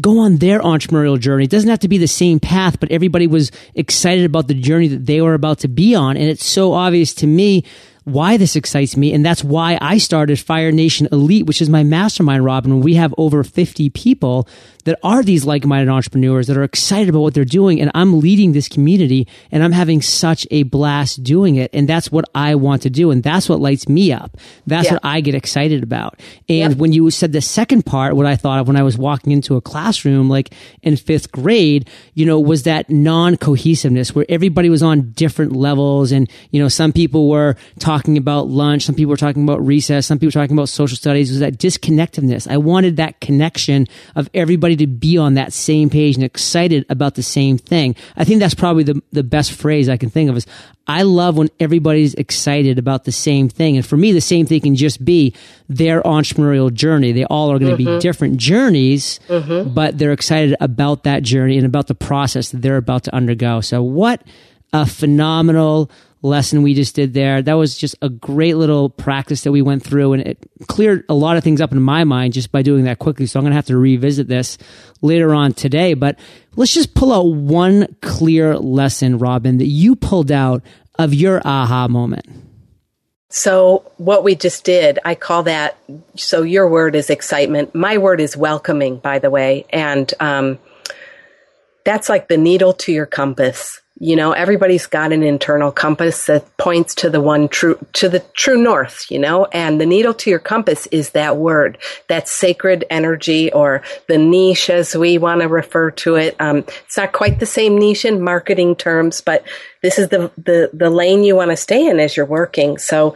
go 0.00 0.20
on 0.20 0.36
their 0.36 0.60
entrepreneurial 0.60 1.18
journey. 1.18 1.44
It 1.44 1.50
doesn't 1.50 1.68
have 1.68 1.80
to 1.80 1.88
be 1.88 1.98
the 1.98 2.06
same 2.06 2.38
path, 2.38 2.78
but 2.80 2.90
everybody 2.90 3.26
was 3.26 3.50
excited 3.74 4.24
about 4.24 4.48
the 4.48 4.54
journey 4.54 4.88
that 4.88 5.06
they 5.06 5.20
were 5.20 5.34
about 5.34 5.58
to 5.60 5.68
be 5.68 5.94
on. 5.94 6.16
And 6.16 6.28
it's 6.28 6.44
so 6.44 6.72
obvious 6.72 7.12
to 7.14 7.26
me 7.26 7.64
why 8.04 8.36
this 8.36 8.56
excites 8.56 8.96
me. 8.96 9.12
And 9.12 9.24
that's 9.24 9.44
why 9.44 9.76
I 9.80 9.98
started 9.98 10.38
Fire 10.38 10.72
Nation 10.72 11.08
Elite, 11.12 11.46
which 11.46 11.60
is 11.60 11.68
my 11.68 11.82
mastermind, 11.82 12.44
Robin. 12.44 12.80
We 12.80 12.94
have 12.94 13.14
over 13.18 13.44
50 13.44 13.90
people 13.90 14.48
that 14.88 14.98
are 15.02 15.22
these 15.22 15.44
like-minded 15.44 15.90
entrepreneurs 15.90 16.46
that 16.46 16.56
are 16.56 16.62
excited 16.62 17.10
about 17.10 17.20
what 17.20 17.34
they're 17.34 17.44
doing 17.44 17.78
and 17.78 17.90
I'm 17.94 18.20
leading 18.20 18.52
this 18.52 18.68
community 18.68 19.28
and 19.52 19.62
I'm 19.62 19.72
having 19.72 20.00
such 20.00 20.46
a 20.50 20.62
blast 20.62 21.22
doing 21.22 21.56
it 21.56 21.68
and 21.74 21.86
that's 21.86 22.10
what 22.10 22.24
I 22.34 22.54
want 22.54 22.80
to 22.82 22.90
do 22.90 23.10
and 23.10 23.22
that's 23.22 23.50
what 23.50 23.60
lights 23.60 23.86
me 23.86 24.12
up. 24.12 24.38
That's 24.66 24.86
yeah. 24.86 24.94
what 24.94 25.04
I 25.04 25.20
get 25.20 25.34
excited 25.34 25.82
about. 25.82 26.18
And 26.48 26.80
when 26.80 26.94
you 26.94 27.10
said 27.10 27.32
the 27.32 27.42
second 27.42 27.84
part 27.84 28.16
what 28.16 28.24
I 28.24 28.34
thought 28.34 28.60
of 28.60 28.66
when 28.66 28.76
I 28.76 28.82
was 28.82 28.96
walking 28.96 29.30
into 29.30 29.56
a 29.56 29.60
classroom 29.60 30.30
like 30.30 30.54
in 30.80 30.94
5th 30.94 31.32
grade, 31.32 31.90
you 32.14 32.24
know, 32.24 32.40
was 32.40 32.62
that 32.62 32.88
non-cohesiveness 32.88 34.14
where 34.14 34.24
everybody 34.30 34.70
was 34.70 34.82
on 34.82 35.10
different 35.10 35.52
levels 35.52 36.12
and 36.12 36.30
you 36.50 36.62
know, 36.62 36.68
some 36.68 36.94
people 36.94 37.28
were 37.28 37.56
talking 37.78 38.16
about 38.16 38.48
lunch, 38.48 38.84
some 38.84 38.94
people 38.94 39.10
were 39.10 39.18
talking 39.18 39.42
about 39.42 39.60
recess, 39.66 40.06
some 40.06 40.18
people 40.18 40.28
were 40.28 40.42
talking 40.42 40.56
about 40.56 40.70
social 40.70 40.96
studies, 40.96 41.28
it 41.28 41.34
was 41.34 41.40
that 41.40 41.58
disconnectedness. 41.58 42.50
I 42.50 42.56
wanted 42.56 42.96
that 42.96 43.20
connection 43.20 43.86
of 44.16 44.30
everybody 44.32 44.77
to 44.78 44.86
be 44.86 45.18
on 45.18 45.34
that 45.34 45.52
same 45.52 45.90
page 45.90 46.16
and 46.16 46.24
excited 46.24 46.86
about 46.88 47.14
the 47.14 47.22
same 47.22 47.58
thing. 47.58 47.94
I 48.16 48.24
think 48.24 48.40
that's 48.40 48.54
probably 48.54 48.84
the, 48.84 49.02
the 49.12 49.22
best 49.22 49.52
phrase 49.52 49.88
I 49.88 49.96
can 49.96 50.10
think 50.10 50.30
of 50.30 50.36
is 50.36 50.46
I 50.86 51.02
love 51.02 51.36
when 51.36 51.48
everybody's 51.60 52.14
excited 52.14 52.78
about 52.78 53.04
the 53.04 53.12
same 53.12 53.48
thing. 53.48 53.76
And 53.76 53.84
for 53.84 53.96
me, 53.96 54.12
the 54.12 54.20
same 54.20 54.46
thing 54.46 54.62
can 54.62 54.74
just 54.74 55.04
be 55.04 55.34
their 55.68 56.02
entrepreneurial 56.02 56.72
journey. 56.72 57.12
They 57.12 57.24
all 57.24 57.52
are 57.52 57.58
going 57.58 57.76
to 57.76 57.82
mm-hmm. 57.82 57.96
be 57.96 58.00
different 58.00 58.38
journeys, 58.38 59.20
mm-hmm. 59.28 59.74
but 59.74 59.98
they're 59.98 60.12
excited 60.12 60.56
about 60.60 61.04
that 61.04 61.22
journey 61.22 61.58
and 61.58 61.66
about 61.66 61.88
the 61.88 61.94
process 61.94 62.50
that 62.50 62.62
they're 62.62 62.78
about 62.78 63.04
to 63.04 63.14
undergo. 63.14 63.60
So 63.60 63.82
what 63.82 64.22
a 64.72 64.86
phenomenal 64.86 65.90
lesson 66.22 66.62
we 66.62 66.74
just 66.74 66.94
did 66.94 67.14
there. 67.14 67.42
That 67.42 67.54
was 67.54 67.76
just 67.76 67.96
a 68.02 68.08
great 68.08 68.56
little 68.56 68.90
practice 68.90 69.42
that 69.42 69.52
we 69.52 69.62
went 69.62 69.82
through 69.82 70.14
and 70.14 70.22
it 70.22 70.38
cleared 70.66 71.04
a 71.08 71.14
lot 71.14 71.36
of 71.36 71.44
things 71.44 71.60
up 71.60 71.72
in 71.72 71.80
my 71.80 72.04
mind 72.04 72.32
just 72.32 72.50
by 72.50 72.62
doing 72.62 72.84
that 72.84 72.98
quickly. 72.98 73.26
So 73.26 73.38
I'm 73.38 73.44
going 73.44 73.52
to 73.52 73.56
have 73.56 73.66
to 73.66 73.76
revisit 73.76 74.28
this 74.28 74.58
later 75.00 75.34
on 75.34 75.52
today, 75.52 75.94
but 75.94 76.18
let's 76.56 76.74
just 76.74 76.94
pull 76.94 77.12
out 77.12 77.34
one 77.34 77.96
clear 78.00 78.56
lesson, 78.58 79.18
Robin, 79.18 79.58
that 79.58 79.66
you 79.66 79.94
pulled 79.94 80.32
out 80.32 80.62
of 80.98 81.14
your 81.14 81.40
aha 81.44 81.88
moment. 81.88 82.26
So, 83.30 83.92
what 83.98 84.24
we 84.24 84.34
just 84.34 84.64
did, 84.64 84.98
I 85.04 85.14
call 85.14 85.42
that. 85.42 85.76
So, 86.16 86.42
your 86.42 86.66
word 86.66 86.96
is 86.96 87.10
excitement. 87.10 87.74
My 87.74 87.98
word 87.98 88.22
is 88.22 88.38
welcoming, 88.38 88.96
by 88.96 89.18
the 89.18 89.28
way. 89.28 89.66
And 89.68 90.12
um, 90.18 90.58
that's 91.84 92.08
like 92.08 92.28
the 92.28 92.38
needle 92.38 92.72
to 92.72 92.92
your 92.92 93.04
compass 93.04 93.82
you 94.00 94.14
know 94.14 94.32
everybody's 94.32 94.86
got 94.86 95.12
an 95.12 95.22
internal 95.22 95.72
compass 95.72 96.26
that 96.26 96.56
points 96.56 96.94
to 96.94 97.10
the 97.10 97.20
one 97.20 97.48
true 97.48 97.78
to 97.92 98.08
the 98.08 98.20
true 98.34 98.60
north 98.62 99.06
you 99.10 99.18
know? 99.18 99.46
And 99.46 99.80
the 99.80 99.86
needle 99.86 100.14
to 100.14 100.30
your 100.30 100.38
compass 100.38 100.86
is 100.88 101.10
that 101.10 101.36
word 101.36 101.78
that 102.08 102.28
sacred 102.28 102.84
energy 102.90 103.52
or 103.52 103.82
the 104.06 104.18
niche 104.18 104.70
as 104.70 104.94
we 104.94 105.18
want 105.18 105.40
to 105.40 105.48
refer 105.48 105.90
to 105.92 106.16
it. 106.16 106.36
Um, 106.40 106.58
it's 106.58 106.96
not 106.96 107.12
quite 107.12 107.40
the 107.40 107.46
same 107.46 107.78
niche 107.78 108.04
in 108.04 108.22
marketing 108.22 108.76
terms 108.76 109.20
but 109.20 109.44
this 109.82 109.98
is 109.98 110.08
the 110.08 110.30
the, 110.38 110.70
the 110.72 110.90
lane 110.90 111.24
you 111.24 111.36
want 111.36 111.50
to 111.50 111.56
stay 111.56 111.86
in 111.86 112.00
as 112.00 112.16
you're 112.16 112.26
working. 112.26 112.78
So 112.78 113.14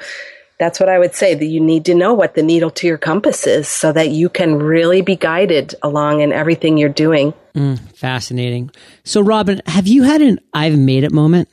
that's 0.59 0.79
what 0.79 0.89
I 0.89 0.99
would 0.99 1.15
say 1.15 1.35
that 1.35 1.45
you 1.45 1.61
need 1.61 1.85
to 1.87 1.95
know 1.95 2.15
what 2.15 2.35
the 2.35 2.43
needle 2.43 2.71
to 2.71 2.87
your 2.87 2.99
compass 2.99 3.47
is 3.47 3.67
so 3.67 3.91
that 3.93 4.11
you 4.11 4.29
can 4.29 4.57
really 4.57 5.03
be 5.03 5.17
guided 5.17 5.75
along 5.83 6.21
in 6.21 6.33
everything 6.33 6.79
you're 6.79 6.89
doing. 6.89 7.35
Mm, 7.55 7.79
fascinating. 7.95 8.71
So, 9.05 9.21
Robin, 9.21 9.61
have 9.67 9.87
you 9.87 10.03
had 10.03 10.23
an 10.23 10.41
I've 10.55 10.79
made 10.79 11.05
it 11.05 11.13
moment? 11.13 11.49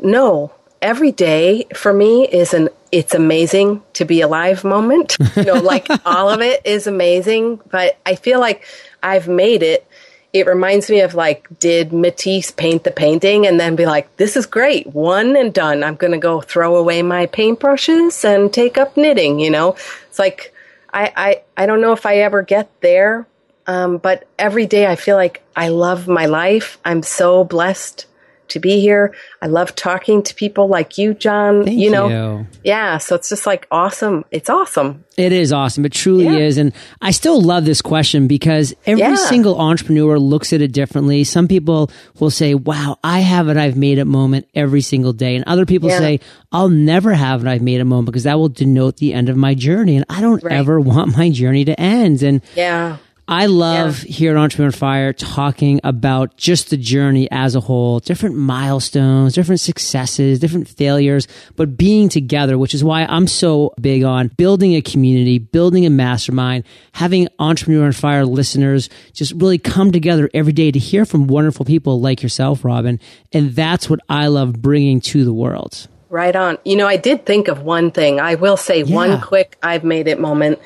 No. 0.00 0.52
Every 0.80 1.12
day 1.12 1.66
for 1.74 1.92
me 1.92 2.26
is 2.26 2.54
an 2.54 2.68
it's 2.90 3.14
amazing 3.14 3.82
to 3.94 4.04
be 4.04 4.20
alive 4.20 4.64
moment. 4.64 5.16
You 5.36 5.44
know, 5.44 5.54
like 5.54 5.86
all 6.04 6.28
of 6.28 6.40
it 6.40 6.60
is 6.64 6.86
amazing, 6.86 7.60
but 7.70 7.98
I 8.04 8.16
feel 8.16 8.38
like 8.38 8.66
I've 9.02 9.28
made 9.28 9.62
it 9.62 9.86
it 10.32 10.46
reminds 10.46 10.88
me 10.88 11.00
of 11.00 11.14
like, 11.14 11.46
did 11.58 11.92
Matisse 11.92 12.50
paint 12.50 12.84
the 12.84 12.90
painting 12.90 13.46
and 13.46 13.60
then 13.60 13.76
be 13.76 13.84
like, 13.84 14.14
this 14.16 14.36
is 14.36 14.46
great, 14.46 14.86
one 14.88 15.36
and 15.36 15.52
done. 15.52 15.84
I'm 15.84 15.96
going 15.96 16.12
to 16.12 16.18
go 16.18 16.40
throw 16.40 16.76
away 16.76 17.02
my 17.02 17.26
paintbrushes 17.26 18.24
and 18.24 18.52
take 18.52 18.78
up 18.78 18.96
knitting, 18.96 19.40
you 19.40 19.50
know? 19.50 19.76
It's 20.08 20.18
like, 20.18 20.54
I, 20.92 21.12
I, 21.16 21.42
I 21.62 21.66
don't 21.66 21.82
know 21.82 21.92
if 21.92 22.06
I 22.06 22.16
ever 22.18 22.42
get 22.42 22.70
there. 22.80 23.26
Um, 23.66 23.98
but 23.98 24.26
every 24.38 24.66
day 24.66 24.86
I 24.86 24.96
feel 24.96 25.16
like 25.16 25.42
I 25.54 25.68
love 25.68 26.08
my 26.08 26.26
life. 26.26 26.78
I'm 26.84 27.02
so 27.02 27.44
blessed 27.44 28.06
to 28.52 28.60
be 28.60 28.80
here. 28.80 29.14
I 29.40 29.46
love 29.46 29.74
talking 29.74 30.22
to 30.22 30.34
people 30.34 30.68
like 30.68 30.98
you, 30.98 31.14
John. 31.14 31.64
Thank 31.64 31.78
you 31.78 31.90
know, 31.90 32.08
you. 32.08 32.46
yeah. 32.64 32.98
So 32.98 33.14
it's 33.14 33.28
just 33.28 33.46
like 33.46 33.66
awesome. 33.70 34.24
It's 34.30 34.48
awesome. 34.48 35.04
It 35.16 35.32
is 35.32 35.52
awesome. 35.52 35.84
It 35.84 35.92
truly 35.92 36.24
yeah. 36.24 36.36
is. 36.36 36.58
And 36.58 36.72
I 37.00 37.10
still 37.10 37.40
love 37.40 37.64
this 37.64 37.82
question 37.82 38.28
because 38.28 38.74
every 38.86 39.02
yeah. 39.02 39.14
single 39.14 39.58
entrepreneur 39.60 40.18
looks 40.18 40.52
at 40.52 40.60
it 40.60 40.72
differently. 40.72 41.24
Some 41.24 41.48
people 41.48 41.90
will 42.18 42.30
say, 42.30 42.54
wow, 42.54 42.98
I 43.02 43.20
have 43.20 43.48
it. 43.48 43.56
I've 43.56 43.76
made 43.76 43.98
it 43.98 44.04
moment 44.04 44.48
every 44.54 44.80
single 44.80 45.12
day. 45.12 45.34
And 45.34 45.44
other 45.46 45.66
people 45.66 45.88
yeah. 45.88 45.98
say, 45.98 46.20
I'll 46.50 46.68
never 46.68 47.12
have 47.12 47.44
it. 47.44 47.48
I've 47.48 47.62
made 47.62 47.80
a 47.80 47.84
moment 47.84 48.06
because 48.06 48.24
that 48.24 48.38
will 48.38 48.48
denote 48.48 48.98
the 48.98 49.14
end 49.14 49.28
of 49.28 49.36
my 49.36 49.54
journey. 49.54 49.96
And 49.96 50.04
I 50.08 50.20
don't 50.20 50.42
right. 50.42 50.52
ever 50.52 50.78
want 50.80 51.16
my 51.16 51.30
journey 51.30 51.64
to 51.64 51.78
end. 51.80 52.22
And 52.22 52.42
yeah. 52.54 52.98
I 53.32 53.46
love 53.46 54.04
yeah. 54.04 54.12
here 54.12 54.30
at 54.32 54.36
Entrepreneur 54.36 54.72
Fire 54.72 55.14
talking 55.14 55.80
about 55.84 56.36
just 56.36 56.68
the 56.68 56.76
journey 56.76 57.30
as 57.30 57.54
a 57.54 57.60
whole, 57.60 57.98
different 57.98 58.36
milestones, 58.36 59.32
different 59.32 59.62
successes, 59.62 60.38
different 60.38 60.68
failures, 60.68 61.26
but 61.56 61.78
being 61.78 62.10
together, 62.10 62.58
which 62.58 62.74
is 62.74 62.84
why 62.84 63.06
I'm 63.06 63.26
so 63.26 63.72
big 63.80 64.02
on 64.02 64.28
building 64.36 64.74
a 64.74 64.82
community, 64.82 65.38
building 65.38 65.86
a 65.86 65.90
mastermind, 65.90 66.64
having 66.92 67.26
Entrepreneur 67.38 67.86
on 67.86 67.92
Fire 67.92 68.26
listeners 68.26 68.90
just 69.14 69.32
really 69.32 69.56
come 69.56 69.92
together 69.92 70.28
every 70.34 70.52
day 70.52 70.70
to 70.70 70.78
hear 70.78 71.06
from 71.06 71.26
wonderful 71.26 71.64
people 71.64 72.02
like 72.02 72.22
yourself, 72.22 72.66
Robin. 72.66 73.00
And 73.32 73.52
that's 73.52 73.88
what 73.88 74.00
I 74.10 74.26
love 74.26 74.60
bringing 74.60 75.00
to 75.00 75.24
the 75.24 75.32
world. 75.32 75.88
Right 76.10 76.36
on. 76.36 76.58
You 76.66 76.76
know, 76.76 76.86
I 76.86 76.98
did 76.98 77.24
think 77.24 77.48
of 77.48 77.62
one 77.62 77.92
thing. 77.92 78.20
I 78.20 78.34
will 78.34 78.58
say 78.58 78.82
yeah. 78.82 78.94
one 78.94 79.20
quick 79.22 79.56
I've 79.62 79.84
made 79.84 80.06
it 80.06 80.20
moment. 80.20 80.58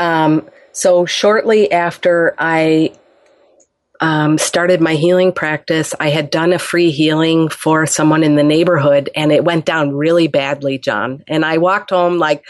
Um, 0.00 0.48
so 0.72 1.06
shortly 1.06 1.70
after 1.70 2.34
I 2.38 2.92
um, 4.00 4.36
started 4.36 4.80
my 4.80 4.94
healing 4.94 5.32
practice, 5.32 5.94
I 6.00 6.10
had 6.10 6.30
done 6.30 6.52
a 6.52 6.58
free 6.58 6.90
healing 6.90 7.48
for 7.48 7.86
someone 7.86 8.24
in 8.24 8.34
the 8.34 8.42
neighborhood 8.42 9.08
and 9.14 9.30
it 9.30 9.44
went 9.44 9.64
down 9.64 9.92
really 9.92 10.26
badly, 10.26 10.78
John. 10.78 11.22
And 11.28 11.44
I 11.44 11.58
walked 11.58 11.90
home 11.90 12.18
like, 12.18 12.44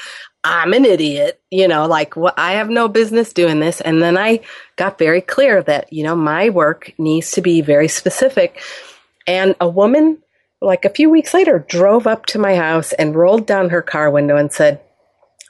I'm 0.44 0.72
an 0.72 0.84
idiot, 0.84 1.40
you 1.50 1.68
know, 1.68 1.86
like 1.86 2.16
well, 2.16 2.32
I 2.36 2.52
have 2.52 2.70
no 2.70 2.88
business 2.88 3.32
doing 3.32 3.60
this. 3.60 3.80
And 3.80 4.02
then 4.02 4.16
I 4.16 4.40
got 4.76 4.98
very 4.98 5.20
clear 5.20 5.62
that, 5.62 5.92
you 5.92 6.02
know, 6.02 6.16
my 6.16 6.48
work 6.48 6.92
needs 6.98 7.32
to 7.32 7.42
be 7.42 7.60
very 7.60 7.86
specific. 7.88 8.62
And 9.26 9.54
a 9.60 9.68
woman, 9.68 10.18
like 10.60 10.84
a 10.84 10.90
few 10.90 11.10
weeks 11.10 11.34
later, 11.34 11.64
drove 11.68 12.06
up 12.06 12.26
to 12.26 12.38
my 12.38 12.56
house 12.56 12.92
and 12.94 13.14
rolled 13.14 13.46
down 13.46 13.70
her 13.70 13.82
car 13.82 14.10
window 14.10 14.36
and 14.36 14.52
said, 14.52 14.80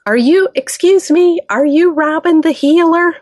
are 0.06 0.16
you, 0.16 0.48
excuse 0.54 1.10
me, 1.10 1.40
are 1.48 1.66
you 1.66 1.92
Robin 1.92 2.40
the 2.40 2.50
healer? 2.50 3.14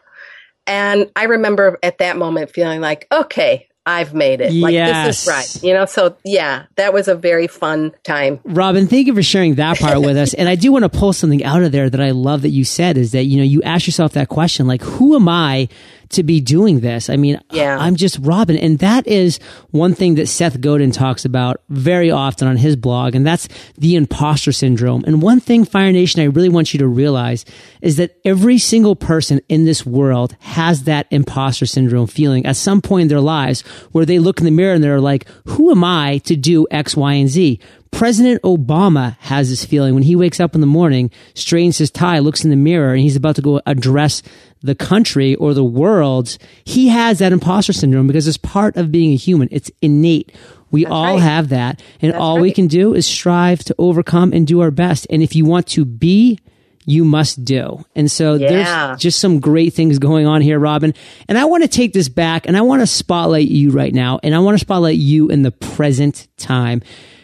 And 0.67 1.11
I 1.17 1.25
remember 1.25 1.79
at 1.83 1.99
that 1.99 2.17
moment 2.17 2.51
feeling 2.51 2.81
like, 2.81 3.07
okay, 3.11 3.69
I've 3.87 4.15
made 4.15 4.41
it. 4.41 4.53
Like 4.53 4.75
this 4.75 5.23
is 5.23 5.29
right. 5.29 5.65
You 5.65 5.75
know, 5.75 5.87
so 5.87 6.17
yeah, 6.25 6.67
that 6.77 6.93
was 6.93 7.09
a 7.09 7.15
very 7.15 7.47
fun 7.47 7.93
time. 8.05 8.39
Robin, 8.45 8.87
thank 8.87 9.07
you 9.07 9.15
for 9.15 9.23
sharing 9.23 9.57
that 9.57 9.79
part 9.79 10.01
with 10.01 10.17
us. 10.17 10.35
And 10.41 10.49
I 10.49 10.55
do 10.55 10.71
want 10.73 10.85
to 10.85 10.89
pull 10.89 11.13
something 11.13 11.45
out 11.45 11.63
of 11.63 11.73
there 11.73 11.91
that 11.91 12.01
I 12.01 12.13
love 12.13 12.43
that 12.43 12.51
you 12.51 12.65
said 12.65 12.97
is 12.97 13.13
that, 13.13 13.25
you 13.25 13.39
know, 13.39 13.43
you 13.43 13.63
ask 13.63 13.87
yourself 13.87 14.13
that 14.13 14.29
question, 14.29 14.67
like, 14.67 14.83
who 14.83 15.17
am 15.17 15.29
I 15.29 15.69
to 16.11 16.23
be 16.23 16.41
doing 16.41 16.81
this. 16.81 17.09
I 17.09 17.17
mean, 17.17 17.41
yeah. 17.53 17.79
I'm 17.79 17.97
just 17.97 18.19
Robin. 18.21 18.57
And 18.57 18.79
that 18.81 19.07
is 19.07 19.39
one 19.71 19.95
thing 19.95 20.17
that 20.17 20.27
Seth 20.27 20.61
Godin 20.61 20.91
talks 20.91 21.25
about 21.25 21.63
very 21.69 22.11
often 22.11 22.49
on 22.49 22.57
his 22.57 22.77
blog. 22.77 23.15
And 23.15 23.27
that's 23.27 23.49
the 23.79 23.97
imposter 23.97 24.53
syndrome. 24.53 25.05
And 25.07 25.23
one 25.23 25.41
thing, 25.41 25.65
Fire 25.65 25.93
Nation, 25.93 26.21
I 26.21 26.27
really 26.27 26.49
want 26.49 26.75
you 26.75 26.79
to 26.79 26.89
realize 26.89 27.45
is 27.81 27.97
that 27.97 28.17
every 28.25 28.59
single 28.59 28.97
person 28.97 29.41
in 29.49 29.65
this 29.65 29.87
world 29.87 30.37
has 30.41 30.85
that 30.85 31.07
imposter 31.11 31.67
syndrome 31.67 32.07
feeling 32.07 32.45
at 32.45 32.57
some 32.57 32.83
point 32.83 33.03
in 33.03 33.09
their 33.09 33.21
lives 33.21 33.63
where 33.93 34.05
they 34.05 34.19
look 34.19 34.39
in 34.39 34.45
the 34.45 34.51
mirror 34.51 34.75
and 34.75 34.83
they're 34.83 35.01
like, 35.01 35.27
who 35.47 35.71
am 35.71 35.85
I 35.85 36.19
to 36.19 36.37
do 36.37 36.67
X, 36.71 36.97
Y, 36.97 37.13
and 37.15 37.29
Z? 37.29 37.61
President 37.91 38.41
Obama 38.43 39.17
has 39.21 39.51
this 39.51 39.65
feeling 39.65 39.95
when 39.95 40.03
he 40.03 40.17
wakes 40.17 40.41
up 40.41 40.55
in 40.55 40.61
the 40.61 40.67
morning, 40.67 41.11
straightens 41.35 41.79
his 41.79 41.91
tie, 41.91 42.19
looks 42.19 42.45
in 42.45 42.51
the 42.51 42.57
mirror, 42.57 42.93
and 42.93 43.01
he's 43.01 43.17
about 43.17 43.37
to 43.37 43.43
go 43.43 43.61
address 43.67 44.23
the 44.63 44.75
country 44.75 45.35
or 45.37 45.55
the 45.55 45.65
world, 45.65 46.37
he 46.65 46.89
has 46.89 47.19
that 47.19 47.33
imposter 47.33 47.73
syndrome 47.73 48.07
because 48.07 48.29
it's 48.29 48.37
part 48.37 48.77
of 48.77 48.93
being 48.93 49.13
a 49.13 49.17
human. 49.17 49.49
It's 49.51 49.71
innate. 49.81 50.33
We 50.71 50.85
That's 50.85 50.93
all 50.93 51.15
right. 51.15 51.23
have 51.23 51.49
that. 51.49 51.83
And 52.01 52.13
That's 52.13 52.21
all 52.21 52.37
right. 52.37 52.43
we 52.43 52.53
can 52.53 52.67
do 52.67 52.95
is 52.95 53.07
strive 53.07 53.65
to 53.65 53.75
overcome 53.79 54.33
and 54.33 54.47
do 54.47 54.61
our 54.61 54.71
best. 54.71 55.07
And 55.11 55.23
if 55.23 55.35
you 55.35 55.45
want 55.45 55.67
to 55.69 55.85
be, 55.85 56.39
you 56.87 57.05
must 57.05 57.45
do. 57.45 57.85
And 57.95 58.11
so 58.11 58.35
yeah. 58.35 58.49
there's 58.49 59.01
just 59.01 59.19
some 59.19 59.41
great 59.41 59.75
things 59.75 59.99
going 59.99 60.27
on 60.27 60.43
here, 60.43 60.59
Robin. 60.59 60.95
And 61.29 61.39
I 61.39 61.45
want 61.47 61.63
to 61.63 61.69
take 61.69 61.93
this 61.93 62.09
back 62.09 62.47
and 62.47 62.57
I 62.57 62.61
want 62.63 62.83
to 62.83 62.87
spotlight 62.87 63.49
you 63.49 63.71
right 63.71 63.93
now. 63.93 64.21
And 64.23 64.35
I 64.35 64.39
want 64.41 64.57
to 64.57 64.61
spotlight 64.61 64.97
you 64.97 65.29
in 65.29 65.43
the 65.43 65.53
present 65.53 66.29
time. 66.37 66.83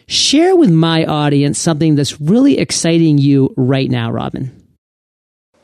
Share 0.09 0.55
with 0.55 0.71
my 0.71 1.05
audience 1.05 1.59
something 1.59 1.97
that's 1.97 2.21
really 2.21 2.59
exciting 2.59 3.19
you 3.19 3.53
right 3.57 3.91
now, 3.91 4.11
Robin. 4.11 4.53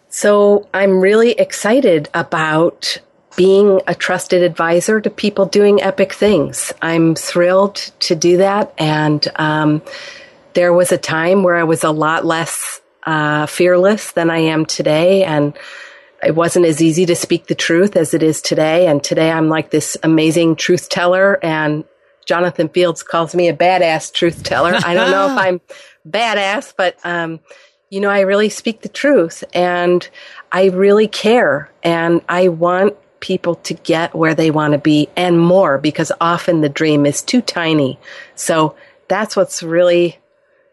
So 0.09 0.69
I'm 0.75 1.01
really 1.01 1.33
excited 1.33 2.09
about 2.13 2.99
being 3.37 3.81
a 3.87 3.95
trusted 3.95 4.43
advisor 4.43 5.01
to 5.01 5.09
people 5.11 5.47
doing 5.47 5.81
epic 5.81 6.13
things. 6.13 6.73
I'm 6.83 7.15
thrilled 7.15 7.77
to 8.01 8.15
do 8.15 8.39
that. 8.39 8.75
And 8.79 9.27
um, 9.37 9.83
there 10.55 10.73
was 10.73 10.93
a 10.93 10.99
time 10.99 11.43
where 11.43 11.57
I 11.57 11.63
was 11.63 11.85
a 11.85 11.91
lot 11.91 12.25
less 12.25 12.81
uh, 13.05 13.47
fearless 13.47 14.13
than 14.13 14.29
I 14.29 14.39
am 14.39 14.67
today. 14.67 15.25
And 15.25 15.57
it 16.23 16.35
wasn't 16.35 16.67
as 16.67 16.83
easy 16.83 17.07
to 17.07 17.17
speak 17.17 17.47
the 17.47 17.55
truth 17.55 17.97
as 17.97 18.13
it 18.13 18.23
is 18.23 18.43
today. 18.43 18.87
And 18.87 19.03
today 19.03 19.31
I'm 19.31 19.49
like 19.49 19.71
this 19.71 19.97
amazing 20.03 20.57
truth 20.57 20.89
teller. 20.89 21.39
And 21.43 21.85
Jonathan 22.27 22.69
Fields 22.69 23.03
calls 23.03 23.35
me 23.35 23.49
a 23.49 23.57
badass 23.57 24.13
truth 24.13 24.43
teller. 24.43 24.75
I 24.85 24.95
don't 24.95 25.11
know 25.11 25.33
if 25.33 25.39
I'm 25.39 25.61
badass, 26.09 26.75
but 26.77 26.97
um, 27.05 27.41
you 27.91 28.01
know, 28.01 28.11
I 28.11 28.21
really 28.21 28.49
speak 28.49 28.81
the 28.81 28.89
truth 28.89 29.45
and 29.53 30.09
I 30.51 30.67
really 30.67 31.09
care 31.09 31.71
and 31.83 32.23
I 32.29 32.49
want 32.49 32.97
people 33.21 33.57
to 33.57 33.75
get 33.75 34.15
where 34.15 34.35
they 34.35 34.51
want 34.51 34.73
to 34.73 34.79
be 34.79 35.09
and 35.17 35.39
more 35.39 35.79
because 35.79 36.11
often 36.21 36.61
the 36.61 36.69
dream 36.69 37.07
is 37.07 37.23
too 37.23 37.41
tiny. 37.41 37.99
So 38.35 38.77
that's 39.09 39.37
what's 39.37 39.63
really 39.63 40.19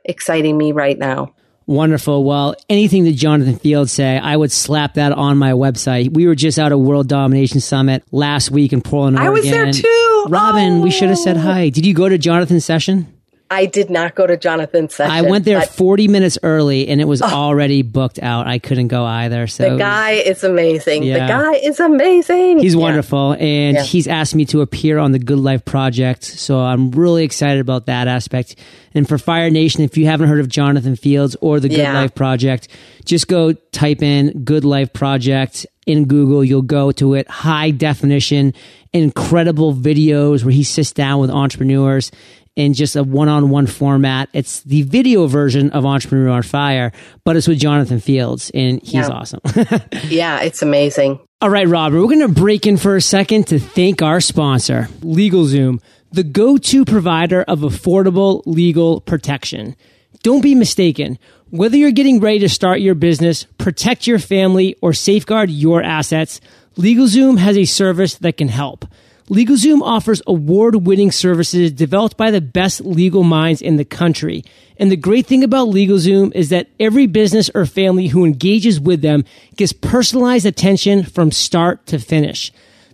exciting 0.05 0.57
me 0.57 0.71
right 0.71 0.97
now. 0.97 1.33
Wonderful. 1.67 2.23
Well, 2.23 2.55
anything 2.67 3.03
that 3.03 3.11
Jonathan 3.11 3.57
Fields 3.57 3.91
say, 3.91 4.17
I 4.17 4.35
would 4.35 4.51
slap 4.51 4.95
that 4.95 5.11
on 5.11 5.37
my 5.37 5.51
website. 5.51 6.11
We 6.11 6.25
were 6.25 6.33
just 6.33 6.57
out 6.57 6.71
at 6.71 6.79
World 6.79 7.07
Domination 7.07 7.59
Summit 7.59 8.03
last 8.11 8.49
week 8.49 8.73
in 8.73 8.81
Portland, 8.81 9.17
Oregon. 9.17 9.27
I 9.27 9.29
was 9.29 9.49
there 9.49 9.71
too. 9.71 10.08
Robin, 10.29 10.79
oh. 10.79 10.81
we 10.81 10.91
should 10.91 11.09
have 11.09 11.17
said 11.17 11.37
hi. 11.37 11.69
Did 11.69 11.85
you 11.85 11.93
go 11.93 12.07
to 12.07 12.17
Jonathan's 12.17 12.63
session? 12.63 13.18
I 13.51 13.65
did 13.65 13.89
not 13.89 14.13
go 14.13 14.27
to 14.27 14.37
Jonathan's 14.37 14.93
session. 14.93 15.11
I 15.11 15.23
went 15.23 15.43
there 15.43 15.61
40 15.61 16.07
minutes 16.07 16.37
early 16.43 16.87
and 16.87 17.01
it 17.01 17.05
was 17.05 17.21
oh, 17.21 17.25
already 17.25 17.81
booked 17.81 18.19
out. 18.19 18.45
I 18.45 18.59
couldn't 18.59 18.89
go 18.89 19.03
either. 19.03 19.47
So 19.47 19.71
the 19.71 19.77
guy 19.77 20.11
is 20.11 20.43
amazing. 20.43 21.01
Yeah. 21.03 21.25
The 21.25 21.33
guy 21.33 21.53
is 21.53 21.79
amazing. 21.79 22.59
He's 22.59 22.75
yeah. 22.75 22.81
wonderful. 22.81 23.33
And 23.33 23.77
yeah. 23.77 23.83
he's 23.83 24.07
asked 24.07 24.35
me 24.35 24.45
to 24.45 24.61
appear 24.61 24.99
on 24.99 25.13
the 25.13 25.19
Good 25.19 25.39
Life 25.39 25.65
Project. 25.65 26.23
So 26.23 26.59
I'm 26.59 26.91
really 26.91 27.23
excited 27.23 27.59
about 27.59 27.87
that 27.87 28.07
aspect. 28.07 28.55
And 28.93 29.07
for 29.07 29.17
Fire 29.17 29.49
Nation, 29.49 29.83
if 29.83 29.97
you 29.97 30.05
haven't 30.05 30.29
heard 30.29 30.39
of 30.39 30.47
Jonathan 30.47 30.95
Fields 30.95 31.35
or 31.41 31.59
the 31.59 31.69
Good 31.69 31.91
Life 31.91 32.13
Project, 32.13 32.67
just 33.05 33.27
go 33.27 33.53
type 33.53 34.03
in 34.03 34.43
Good 34.43 34.63
Life 34.63 34.93
Project 34.93 35.65
in 35.87 36.05
Google. 36.05 36.43
You'll 36.43 36.61
go 36.61 36.91
to 36.93 37.15
it. 37.15 37.27
High 37.27 37.71
definition, 37.71 38.53
incredible 38.93 39.73
videos 39.73 40.43
where 40.43 40.53
he 40.53 40.63
sits 40.63 40.91
down 40.91 41.19
with 41.19 41.31
entrepreneurs 41.31 42.11
in 42.55 42.73
just 42.73 42.95
a 42.95 43.03
one-on-one 43.03 43.67
format. 43.67 44.29
It's 44.33 44.61
the 44.61 44.83
video 44.83 45.27
version 45.27 45.71
of 45.71 45.85
Entrepreneur 45.85 46.29
on 46.29 46.43
Fire, 46.43 46.91
but 47.23 47.35
it's 47.35 47.47
with 47.47 47.59
Jonathan 47.59 47.99
Fields, 47.99 48.51
and 48.53 48.81
he's 48.81 48.93
yeah. 48.93 49.07
awesome. 49.07 49.39
yeah, 50.07 50.41
it's 50.41 50.61
amazing. 50.61 51.19
All 51.41 51.49
right, 51.49 51.67
Robert, 51.67 52.01
we're 52.01 52.13
going 52.13 52.19
to 52.19 52.27
break 52.27 52.67
in 52.67 52.77
for 52.77 52.95
a 52.95 53.01
second 53.01 53.47
to 53.47 53.59
thank 53.59 54.01
our 54.01 54.19
sponsor, 54.19 54.89
LegalZoom, 54.99 55.81
the 56.11 56.23
go-to 56.23 56.85
provider 56.85 57.43
of 57.43 57.59
affordable 57.59 58.43
legal 58.45 58.99
protection. 59.01 59.75
Don't 60.21 60.41
be 60.41 60.55
mistaken. 60.55 61.17
Whether 61.49 61.77
you're 61.77 61.91
getting 61.91 62.19
ready 62.19 62.39
to 62.39 62.49
start 62.49 62.81
your 62.81 62.95
business, 62.95 63.45
protect 63.57 64.05
your 64.05 64.19
family, 64.19 64.75
or 64.81 64.93
safeguard 64.93 65.49
your 65.49 65.81
assets, 65.81 66.41
LegalZoom 66.75 67.37
has 67.37 67.57
a 67.57 67.65
service 67.65 68.15
that 68.15 68.37
can 68.37 68.49
help. 68.49 68.85
LegalZoom 69.29 69.81
offers 69.83 70.23
award-winning 70.25 71.11
services 71.11 71.71
developed 71.71 72.17
by 72.17 72.31
the 72.31 72.41
best 72.41 72.81
legal 72.81 73.23
minds 73.23 73.61
in 73.61 73.75
the 73.75 73.85
country. 73.85 74.43
And 74.77 74.91
the 74.91 74.97
great 74.97 75.27
thing 75.27 75.43
about 75.43 75.67
LegalZoom 75.67 76.33
is 76.33 76.49
that 76.49 76.69
every 76.79 77.05
business 77.05 77.49
or 77.53 77.67
family 77.67 78.07
who 78.07 78.25
engages 78.25 78.79
with 78.79 79.01
them 79.01 79.23
gets 79.55 79.71
personalized 79.71 80.47
attention 80.47 81.03
from 81.03 81.31
start 81.31 81.85
to 81.87 81.99
finish. 81.99 82.51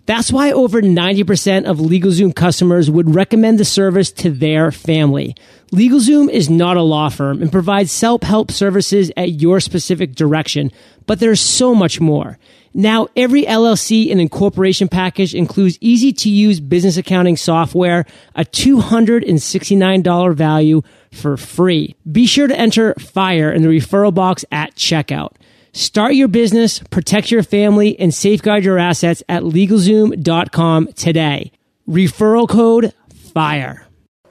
That's 0.07 0.31
why 0.31 0.51
over 0.51 0.81
90% 0.81 1.65
of 1.65 1.77
LegalZoom 1.77 2.35
customers 2.35 2.91
would 2.91 3.15
recommend 3.15 3.57
the 3.57 3.65
service 3.65 4.11
to 4.13 4.29
their 4.29 4.73
family. 4.73 5.35
LegalZoom 5.71 6.29
is 6.29 6.49
not 6.49 6.75
a 6.75 6.83
law 6.83 7.07
firm 7.07 7.41
and 7.41 7.51
provides 7.51 7.93
self-help 7.93 8.51
services 8.51 9.09
at 9.15 9.41
your 9.41 9.61
specific 9.61 10.15
direction, 10.15 10.71
but 11.07 11.19
there's 11.19 11.41
so 11.41 11.73
much 11.73 12.01
more. 12.01 12.37
Now, 12.77 13.07
every 13.15 13.45
LLC 13.45 14.11
and 14.11 14.19
incorporation 14.19 14.89
package 14.89 15.33
includes 15.33 15.77
easy 15.79 16.11
to 16.11 16.29
use 16.29 16.59
business 16.59 16.97
accounting 16.97 17.38
software, 17.38 18.05
a 18.35 18.43
$269 18.43 20.35
value 20.35 20.81
for 21.13 21.38
free. 21.38 21.95
Be 22.11 22.25
sure 22.25 22.47
to 22.47 22.59
enter 22.59 22.93
FIRE 22.95 23.53
in 23.53 23.61
the 23.61 23.69
referral 23.69 24.13
box 24.13 24.43
at 24.51 24.75
checkout. 24.75 25.35
Start 25.71 26.15
your 26.15 26.27
business, 26.27 26.79
protect 26.89 27.31
your 27.31 27.43
family, 27.43 27.97
and 27.97 28.13
safeguard 28.13 28.65
your 28.65 28.77
assets 28.77 29.23
at 29.29 29.43
LegalZoom.com 29.43 30.88
today. 30.93 31.53
Referral 31.88 32.49
code 32.49 32.93
FIRE. 33.33 33.84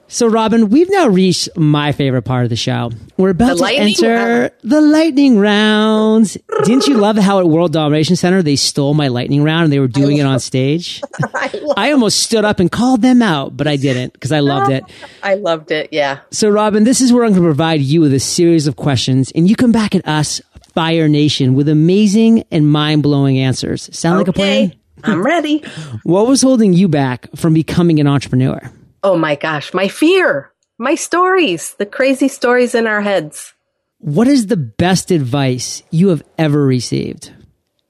So, 0.07 0.27
Robin, 0.27 0.69
we've 0.69 0.89
now 0.91 1.07
reached 1.07 1.49
my 1.57 1.91
favorite 1.91 2.21
part 2.21 2.43
of 2.43 2.49
the 2.49 2.55
show. 2.55 2.91
We're 3.17 3.31
about 3.31 3.57
to 3.57 3.65
enter 3.65 4.13
round. 4.13 4.51
the 4.63 4.79
lightning 4.81 5.39
rounds. 5.39 6.37
Didn't 6.63 6.87
you 6.87 6.97
love 6.97 7.17
how 7.17 7.39
at 7.39 7.47
World 7.47 7.73
Domination 7.73 8.15
Center 8.15 8.43
they 8.43 8.55
stole 8.55 8.93
my 8.93 9.07
lightning 9.07 9.43
round 9.43 9.63
and 9.65 9.73
they 9.73 9.79
were 9.79 9.87
doing 9.87 10.17
it 10.17 10.25
on 10.25 10.39
stage? 10.51 11.01
I 11.75 11.91
almost 11.91 12.19
stood 12.19 12.45
up 12.45 12.59
and 12.59 12.71
called 12.71 13.01
them 13.01 13.21
out, 13.21 13.57
but 13.57 13.67
I 13.67 13.77
didn't 13.77 14.13
because 14.13 14.31
I 14.31 14.41
loved 14.41 14.71
it. 14.71 14.83
I 15.23 15.35
loved 15.35 15.71
it. 15.71 15.89
Yeah. 15.91 16.19
So, 16.31 16.49
Robin, 16.49 16.83
this 16.83 17.01
is 17.01 17.11
where 17.11 17.23
I'm 17.23 17.31
going 17.31 17.41
to 17.41 17.47
provide 17.47 17.81
you 17.81 18.01
with 18.01 18.13
a 18.13 18.19
series 18.19 18.67
of 18.67 18.75
questions, 18.75 19.31
and 19.31 19.49
you 19.49 19.55
come 19.55 19.71
back 19.71 19.95
at 19.95 20.07
us, 20.07 20.39
Fire 20.73 21.07
Nation, 21.07 21.55
with 21.55 21.67
amazing 21.67 22.43
and 22.51 22.71
mind 22.71 23.01
blowing 23.01 23.39
answers. 23.39 23.89
Sound 23.97 24.19
like 24.19 24.27
a 24.27 24.33
plan? 24.33 24.75
I'm 25.03 25.23
ready. 25.25 25.63
What 26.03 26.27
was 26.27 26.41
holding 26.41 26.73
you 26.73 26.87
back 26.87 27.27
from 27.35 27.53
becoming 27.53 27.99
an 27.99 28.07
entrepreneur? 28.07 28.59
Oh 29.05 29.15
my 29.15 29.35
gosh, 29.35 29.71
my 29.71 29.87
fear, 29.87 30.51
my 30.79 30.95
stories, 30.95 31.75
the 31.75 31.85
crazy 31.85 32.27
stories 32.27 32.73
in 32.73 32.87
our 32.87 33.01
heads. 33.01 33.53
What 33.99 34.27
is 34.27 34.47
the 34.47 34.57
best 34.57 35.11
advice 35.11 35.83
you 35.91 36.07
have 36.07 36.23
ever 36.39 36.65
received? 36.65 37.31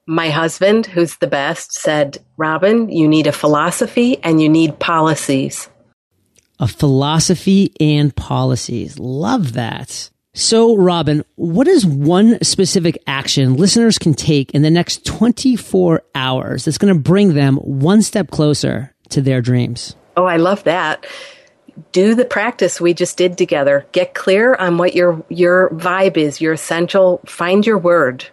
My 0.06 0.28
husband, 0.28 0.88
who's 0.88 1.16
the 1.16 1.28
best, 1.28 1.72
said, 1.72 2.18
Robin, 2.36 2.90
you 2.90 3.08
need 3.08 3.28
a 3.28 3.32
philosophy 3.32 4.18
and 4.24 4.42
you 4.42 4.50
need 4.50 4.78
policies. 4.78 5.70
A 6.60 6.68
philosophy 6.68 7.72
and 7.80 8.14
policies. 8.14 9.00
Love 9.00 9.54
that. 9.54 10.10
So, 10.34 10.76
Robin, 10.76 11.24
what 11.36 11.70
is 11.70 11.86
one 11.86 12.44
specific 12.44 13.02
action 13.08 13.56
listeners 13.56 13.98
can 13.98 14.16
take 14.16 14.52
in 14.52 14.64
the 14.64 14.70
next 14.70 15.06
24 15.06 16.04
hours 16.14 16.66
that's 16.66 16.78
going 16.78 16.94
to 16.94 17.00
bring 17.00 17.36
them 17.36 17.56
one 17.56 18.02
step 18.02 18.32
closer 18.32 18.94
to 19.12 19.22
their 19.22 19.40
dreams? 19.42 19.96
Oh, 20.18 20.26
I 20.26 20.38
love 20.38 20.64
that. 20.64 21.06
Do 21.92 22.16
the 22.16 22.26
practice 22.26 22.80
we 22.80 22.94
just 22.94 23.18
did 23.18 23.38
together. 23.38 23.86
Get 23.92 24.14
clear 24.14 24.56
on 24.56 24.78
what 24.78 24.96
your 24.96 25.24
your 25.30 25.70
vibe 25.72 26.16
is, 26.18 26.40
your 26.40 26.54
essential. 26.54 27.22
Find 27.26 27.66
your 27.66 27.78
word 27.78 28.26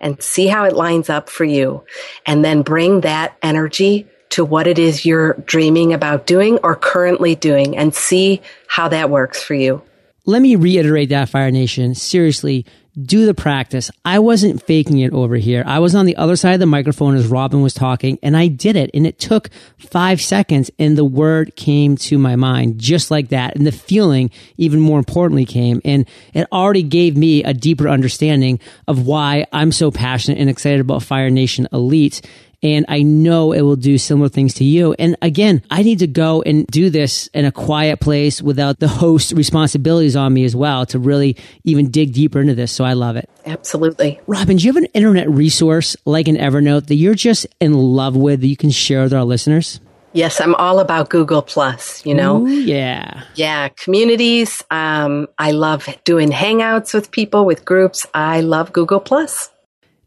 and 0.00 0.22
see 0.22 0.46
how 0.46 0.64
it 0.64 0.74
lines 0.74 1.10
up 1.10 1.28
for 1.28 1.44
you. 1.44 1.84
And 2.26 2.44
then 2.44 2.62
bring 2.62 3.00
that 3.00 3.36
energy 3.42 4.06
to 4.30 4.44
what 4.44 4.66
it 4.66 4.78
is 4.78 5.04
you're 5.06 5.34
dreaming 5.46 5.92
about 5.92 6.26
doing 6.26 6.58
or 6.62 6.76
currently 6.76 7.34
doing 7.34 7.76
and 7.76 7.94
see 7.94 8.42
how 8.68 8.88
that 8.88 9.10
works 9.10 9.42
for 9.42 9.54
you. 9.54 9.82
Let 10.26 10.42
me 10.42 10.56
reiterate 10.56 11.08
that, 11.10 11.28
Fire 11.28 11.50
Nation. 11.50 11.94
Seriously, 11.94 12.66
do 13.00 13.26
the 13.26 13.34
practice. 13.34 13.90
I 14.04 14.18
wasn't 14.18 14.62
faking 14.62 15.00
it 15.00 15.12
over 15.12 15.36
here. 15.36 15.62
I 15.66 15.80
was 15.80 15.94
on 15.94 16.06
the 16.06 16.16
other 16.16 16.36
side 16.36 16.54
of 16.54 16.60
the 16.60 16.66
microphone 16.66 17.14
as 17.14 17.26
Robin 17.26 17.60
was 17.60 17.74
talking, 17.74 18.18
and 18.22 18.36
I 18.36 18.48
did 18.48 18.76
it. 18.76 18.90
And 18.94 19.06
it 19.06 19.18
took 19.18 19.50
five 19.78 20.20
seconds, 20.20 20.70
and 20.78 20.96
the 20.96 21.04
word 21.04 21.56
came 21.56 21.96
to 21.96 22.18
my 22.18 22.36
mind 22.36 22.78
just 22.78 23.10
like 23.10 23.28
that. 23.28 23.54
And 23.54 23.66
the 23.66 23.72
feeling, 23.72 24.30
even 24.56 24.80
more 24.80 24.98
importantly, 24.98 25.44
came. 25.44 25.80
And 25.84 26.08
it 26.32 26.48
already 26.50 26.82
gave 26.82 27.16
me 27.16 27.44
a 27.44 27.52
deeper 27.52 27.88
understanding 27.88 28.60
of 28.88 29.06
why 29.06 29.46
I'm 29.52 29.72
so 29.72 29.90
passionate 29.90 30.38
and 30.38 30.48
excited 30.48 30.80
about 30.80 31.02
Fire 31.02 31.30
Nation 31.30 31.68
Elite 31.72 32.22
and 32.66 32.84
I 32.88 33.02
know 33.02 33.52
it 33.52 33.60
will 33.62 33.76
do 33.76 33.96
similar 33.96 34.28
things 34.28 34.54
to 34.54 34.64
you. 34.64 34.94
And 34.98 35.16
again, 35.22 35.62
I 35.70 35.82
need 35.82 36.00
to 36.00 36.08
go 36.08 36.42
and 36.42 36.66
do 36.66 36.90
this 36.90 37.28
in 37.28 37.44
a 37.44 37.52
quiet 37.52 38.00
place 38.00 38.42
without 38.42 38.80
the 38.80 38.88
host 38.88 39.32
responsibilities 39.32 40.16
on 40.16 40.34
me 40.34 40.44
as 40.44 40.56
well 40.56 40.84
to 40.86 40.98
really 40.98 41.36
even 41.62 41.90
dig 41.90 42.12
deeper 42.12 42.40
into 42.40 42.54
this. 42.54 42.72
So 42.72 42.84
I 42.84 42.94
love 42.94 43.16
it. 43.16 43.30
Absolutely. 43.46 44.20
Robin, 44.26 44.56
do 44.56 44.64
you 44.64 44.72
have 44.72 44.82
an 44.82 44.88
internet 44.94 45.30
resource 45.30 45.96
like 46.04 46.26
an 46.26 46.36
Evernote 46.36 46.86
that 46.88 46.96
you're 46.96 47.14
just 47.14 47.46
in 47.60 47.72
love 47.72 48.16
with 48.16 48.40
that 48.40 48.48
you 48.48 48.56
can 48.56 48.70
share 48.70 49.04
with 49.04 49.14
our 49.14 49.24
listeners? 49.24 49.80
Yes, 50.12 50.40
I'm 50.40 50.54
all 50.54 50.80
about 50.80 51.10
Google 51.10 51.42
Plus, 51.42 52.04
you 52.06 52.14
know. 52.14 52.40
Ooh, 52.40 52.48
yeah. 52.48 53.24
Yeah, 53.34 53.68
communities. 53.68 54.62
Um, 54.70 55.28
I 55.38 55.50
love 55.52 55.86
doing 56.04 56.30
hangouts 56.30 56.94
with 56.94 57.10
people, 57.10 57.44
with 57.44 57.66
groups. 57.66 58.06
I 58.14 58.40
love 58.40 58.72
Google 58.72 58.98
Plus. 58.98 59.50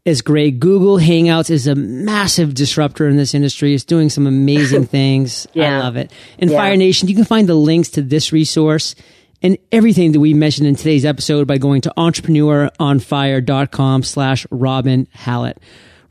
It's 0.04 0.22
great. 0.22 0.58
Google 0.60 0.98
Hangouts 0.98 1.50
is 1.50 1.66
a 1.66 1.74
massive 1.74 2.54
disruptor 2.54 3.08
in 3.08 3.16
this 3.16 3.34
industry. 3.34 3.74
It's 3.74 3.84
doing 3.84 4.08
some 4.08 4.26
amazing 4.26 4.86
things. 4.86 5.46
I 5.54 5.78
love 5.78 5.96
it. 5.96 6.10
In 6.38 6.48
Yeah. 6.48 6.56
Fire 6.58 6.76
Nation, 6.76 7.08
you 7.08 7.14
can 7.14 7.24
find 7.24 7.48
the 7.48 7.54
links 7.54 7.90
to 7.90 8.02
this 8.02 8.32
resource 8.32 8.94
and 9.42 9.56
everything 9.72 10.12
that 10.12 10.20
we 10.20 10.34
mentioned 10.34 10.66
in 10.68 10.76
today's 10.76 11.04
episode 11.04 11.46
by 11.46 11.58
going 11.58 11.80
to 11.82 11.92
entrepreneuronfire.com 11.96 14.02
slash 14.02 14.46
Robin 14.50 15.06
Hallett. 15.12 15.58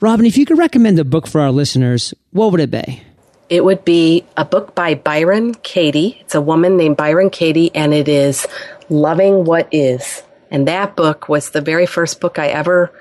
Robin, 0.02 0.26
if 0.26 0.38
you 0.38 0.46
could 0.46 0.58
recommend 0.58 0.98
a 1.00 1.04
book 1.04 1.28
for 1.28 1.42
our 1.42 1.52
listeners, 1.52 2.14
what 2.32 2.52
would 2.52 2.62
it 2.62 2.72
be? 2.72 3.04
It 3.50 3.66
would 3.66 3.84
be 3.84 4.24
a 4.38 4.46
book 4.46 4.76
by 4.76 4.94
Byron 4.96 5.56
Katie. 5.56 6.18
It's 6.22 6.36
a 6.36 6.42
woman 6.42 6.78
named 6.78 6.96
Byron 6.98 7.30
Katie, 7.32 7.74
and 7.76 7.94
it 7.94 8.08
is 8.08 8.46
Loving 8.90 9.44
What 9.46 9.68
Is. 9.72 10.22
And 10.52 10.68
that 10.68 10.96
book 10.96 11.28
was 11.28 11.50
the 11.50 11.62
very 11.62 11.86
first 11.88 12.22
book 12.22 12.38
I 12.40 12.48
ever 12.48 12.92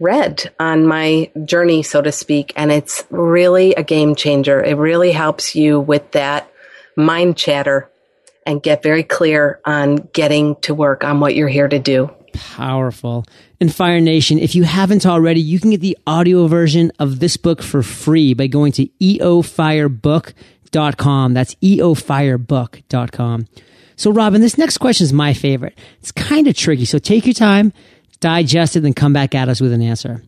read 0.00 0.50
on 0.58 0.86
my 0.86 1.30
journey, 1.44 1.82
so 1.82 2.00
to 2.02 2.12
speak. 2.12 2.52
And 2.56 2.72
it's 2.72 3.04
really 3.10 3.74
a 3.74 3.82
game 3.82 4.14
changer. 4.14 4.62
It 4.62 4.76
really 4.76 5.12
helps 5.12 5.54
you 5.54 5.80
with 5.80 6.10
that 6.12 6.50
mind 6.96 7.36
chatter 7.36 7.90
and 8.46 8.62
get 8.62 8.82
very 8.82 9.02
clear 9.02 9.60
on 9.64 9.96
getting 10.12 10.56
to 10.56 10.74
work 10.74 11.02
on 11.04 11.20
what 11.20 11.34
you're 11.34 11.48
here 11.48 11.68
to 11.68 11.78
do. 11.78 12.10
Powerful. 12.32 13.24
And 13.60 13.74
Fire 13.74 14.00
Nation, 14.00 14.38
if 14.38 14.54
you 14.54 14.64
haven't 14.64 15.06
already, 15.06 15.40
you 15.40 15.58
can 15.60 15.70
get 15.70 15.80
the 15.80 15.96
audio 16.06 16.46
version 16.46 16.92
of 16.98 17.20
this 17.20 17.36
book 17.36 17.62
for 17.62 17.82
free 17.82 18.34
by 18.34 18.48
going 18.48 18.72
to 18.72 18.86
eofirebook.com. 19.00 21.34
That's 21.34 21.54
eofirebook.com. 21.56 23.46
So, 23.96 24.10
Robin, 24.10 24.40
this 24.40 24.58
next 24.58 24.78
question 24.78 25.04
is 25.04 25.12
my 25.12 25.32
favorite. 25.32 25.78
It's 26.00 26.10
kind 26.10 26.48
of 26.48 26.56
tricky, 26.56 26.84
so 26.84 26.98
take 26.98 27.26
your 27.26 27.34
time, 27.34 27.72
digest 28.24 28.74
it, 28.74 28.80
then 28.80 28.94
come 28.94 29.12
back 29.12 29.34
at 29.34 29.50
us 29.50 29.60
with 29.60 29.70
an 29.70 29.82
answer. 29.82 30.22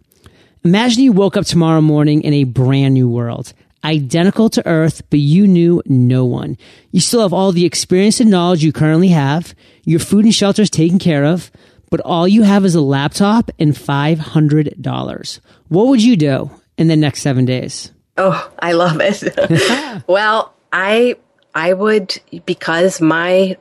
Imagine 0.65 1.03
you 1.03 1.13
woke 1.13 1.35
up 1.35 1.47
tomorrow 1.47 1.81
morning 1.81 2.21
in 2.21 2.35
a 2.35 2.45
brand 2.45 2.93
new 2.93 3.09
world, 3.09 3.55
identical 3.85 4.51
to 4.51 4.67
Earth, 4.67 5.03
but 5.09 5.19
you 5.19 5.47
knew 5.47 5.83
no 5.87 6.27
one. 6.27 6.59
You 6.91 7.01
still 7.01 7.23
have 7.23 7.33
all 7.33 7.53
the 7.53 7.65
experience 7.65 8.21
and 8.21 8.31
knowledge 8.31 8.63
you 8.63 8.71
currently 8.71 9.09
have. 9.09 9.55
Your 9.85 9.99
food 9.99 10.27
and 10.27 10.35
shelter 10.35 10.61
is 10.61 10.69
taken 10.69 10.99
care 10.99 11.25
of, 11.25 11.51
but 11.89 12.01
all 12.01 12.29
you 12.29 12.43
have 12.43 12.67
is 12.67 12.75
a 12.75 12.83
laptop 12.83 13.51
and 13.59 13.73
$500. 13.73 15.41
What 15.69 15.87
would 15.87 16.03
you 16.03 16.17
do 16.17 16.51
in 16.77 16.89
the 16.89 16.97
next 16.97 17.23
seven 17.23 17.47
days? 17.47 17.93
Oh, 18.19 18.53
I 18.59 18.73
love 18.73 18.99
it. 19.01 20.05
well, 20.07 20.53
I 20.71 21.17
I 21.55 21.73
would 21.73 22.21
because 22.45 23.01
my 23.01 23.57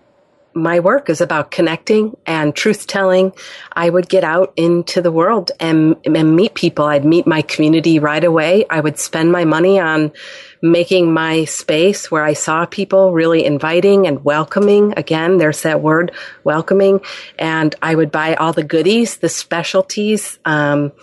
my 0.55 0.79
work 0.79 1.09
is 1.09 1.19
about 1.19 1.51
connecting 1.51 2.15
and 2.25 2.55
truth 2.55 2.87
telling. 2.87 3.33
I 3.73 3.89
would 3.89 4.07
get 4.07 4.23
out 4.23 4.53
into 4.55 5.01
the 5.01 5.11
world 5.11 5.51
and, 5.59 5.97
and 6.05 6.35
meet 6.35 6.53
people. 6.53 6.85
I'd 6.85 7.03
meet 7.03 7.27
my 7.27 7.41
community 7.41 7.99
right 7.99 8.23
away. 8.23 8.65
I 8.69 8.79
would 8.79 8.97
spend 8.97 9.33
my 9.33 9.43
money 9.43 9.79
on 9.79 10.13
making 10.61 11.13
my 11.13 11.43
space 11.43 12.09
where 12.09 12.23
I 12.23 12.33
saw 12.33 12.65
people 12.65 13.11
really 13.11 13.43
inviting 13.43 14.07
and 14.07 14.23
welcoming. 14.23 14.93
Again, 14.95 15.37
there's 15.37 15.61
that 15.63 15.81
word, 15.81 16.13
welcoming. 16.45 17.01
And 17.37 17.75
I 17.81 17.93
would 17.93 18.11
buy 18.11 18.35
all 18.35 18.53
the 18.53 18.63
goodies, 18.63 19.17
the 19.17 19.29
specialties, 19.29 20.39
um, 20.45 20.93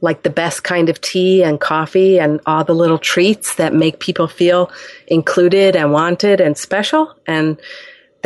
like 0.00 0.22
the 0.22 0.30
best 0.30 0.62
kind 0.62 0.90
of 0.90 1.00
tea 1.00 1.42
and 1.42 1.58
coffee 1.58 2.20
and 2.20 2.40
all 2.46 2.62
the 2.62 2.74
little 2.74 2.98
treats 2.98 3.54
that 3.56 3.74
make 3.74 3.98
people 3.98 4.28
feel 4.28 4.70
included 5.06 5.74
and 5.74 5.92
wanted 5.92 6.40
and 6.40 6.56
special. 6.56 7.14
And 7.26 7.58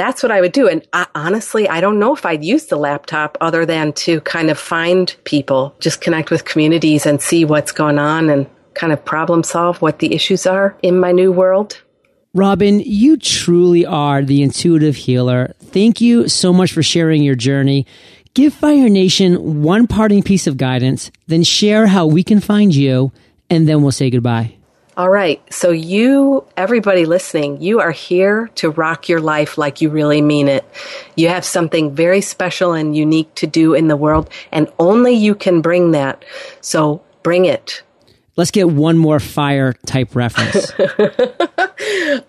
that's 0.03 0.21
what 0.21 0.33
I 0.33 0.41
would 0.41 0.51
do. 0.51 0.69
And 0.69 0.85
I, 0.93 1.07
honestly, 1.15 1.69
I 1.69 1.81
don't 1.81 2.01
know 2.01 2.13
if 2.13 2.27
I'd 2.27 2.45
use 2.45 2.67
the 2.67 2.77
laptop 2.77 3.39
other 3.41 3.65
than 3.65 3.93
to 4.05 4.21
kind 4.23 4.51
of 4.51 4.59
find 4.59 5.15
people, 5.23 5.77
just 5.79 6.01
connect 6.01 6.33
with 6.33 6.45
communities 6.45 7.07
and 7.07 7.23
see 7.23 7.45
what's 7.45 7.71
going 7.71 8.01
on 8.01 8.29
and 8.29 8.49
kind 8.75 8.93
of 8.93 9.05
problem 9.05 9.45
solve 9.45 9.81
what 9.81 10.01
the 10.01 10.13
issues 10.13 10.45
are 10.45 10.77
in 10.83 10.99
my 10.99 11.13
new 11.13 11.31
world. 11.31 11.81
Robin, 12.35 12.81
you 12.81 13.17
truly 13.17 13.87
are 13.87 14.25
the 14.25 14.43
intuitive 14.43 14.97
healer. 14.97 15.55
Thank 15.61 16.01
you 16.01 16.29
so 16.29 16.53
much 16.53 16.73
for 16.73 16.83
sharing 16.83 17.23
your 17.23 17.37
journey. 17.37 17.87
Give 18.35 18.53
Fire 18.53 18.89
Nation 18.89 19.63
one 19.63 19.87
parting 19.87 20.23
piece 20.25 20.49
of 20.49 20.57
guidance, 20.57 21.13
then 21.29 21.45
share 21.45 21.87
how 21.87 22.07
we 22.07 22.25
can 22.25 22.41
find 22.41 22.75
you, 22.75 23.13
and 23.51 23.69
then 23.69 23.83
we'll 23.83 23.93
say 23.93 24.11
goodbye. 24.11 24.57
All 24.97 25.09
right. 25.09 25.41
So 25.53 25.71
you, 25.71 26.45
everybody 26.57 27.07
listening, 27.07 27.63
you 27.63 27.81
are 27.81 27.91
here 27.91 28.49
to 28.57 28.71
rock 28.71 29.09
your 29.09 29.21
life 29.21 29.57
like 29.57 29.81
you 29.81 29.89
really 29.89 30.21
mean 30.21 30.49
it. 30.49 30.65
You 31.17 31.29
have 31.29 31.45
something 31.45 31.95
very 31.95 32.21
special 32.21 32.73
and 32.75 32.95
unique 32.95 33.35
to 33.37 33.47
do 33.47 33.73
in 33.73 33.89
the 33.89 33.97
world, 33.97 34.29
and 34.51 34.71
only 34.79 35.15
you 35.15 35.35
can 35.35 35.63
bring 35.63 35.93
that. 35.93 36.25
So 36.61 37.03
bring 37.23 37.47
it. 37.47 37.83
Let's 38.37 38.51
get 38.51 38.69
one 38.69 38.99
more 38.99 39.21
fire 39.21 39.75
type 39.87 40.15
reference. 40.15 40.73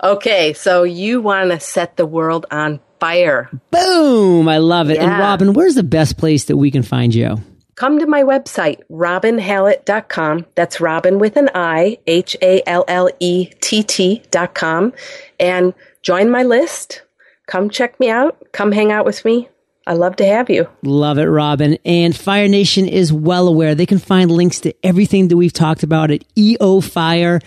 Okay. 0.02 0.54
So 0.54 0.84
you 0.84 1.21
want 1.21 1.52
to 1.52 1.60
set 1.60 1.97
the 1.97 2.06
world 2.06 2.45
on 2.52 2.80
fire. 2.99 3.49
Boom! 3.71 4.47
I 4.47 4.58
love 4.58 4.89
it. 4.89 4.97
And 4.97 5.12
Robin, 5.12 5.54
where's 5.54 5.76
the 5.76 5.84
best 5.84 6.17
place 6.17 6.45
that 6.45 6.58
we 6.58 6.71
can 6.71 6.84
find 6.84 7.13
you? 7.13 7.38
Come 7.75 7.97
to 7.99 8.05
my 8.05 8.21
website, 8.23 8.81
robinhallett.com. 8.91 10.45
That's 10.55 10.79
Robin 10.79 11.17
with 11.19 11.38
an 11.38 11.49
I, 11.55 11.97
H 12.05 12.38
A 12.41 12.62
L 12.67 12.86
L 12.88 13.09
E 13.19 13.47
T 13.62 13.81
T 13.83 14.21
dot 14.31 14.53
com, 14.53 14.93
and 15.39 15.73
join 16.01 16.29
my 16.29 16.43
list. 16.43 17.01
come 17.47 17.69
check 17.69 17.99
me 17.99 18.09
out. 18.09 18.38
Come 18.51 18.71
hang 18.71 18.91
out 18.91 19.05
with 19.05 19.25
me. 19.25 19.49
I 19.86 19.93
love 19.93 20.15
to 20.17 20.25
have 20.25 20.49
you. 20.49 20.69
Love 20.83 21.17
it, 21.17 21.25
Robin. 21.25 21.77
And 21.83 22.15
Fire 22.15 22.47
Nation 22.47 22.88
is 22.88 23.12
well 23.12 23.49
aware. 23.49 23.75
They 23.75 23.86
can 23.86 23.99
find 23.99 24.31
links 24.31 24.62
to 24.62 24.73
everything 24.81 25.27
that 25.27 25.36
we've 25.36 25.51
talked 25.51 25.83
about 25.83 26.09
at 26.09 26.23
eofire.com. 26.38 27.41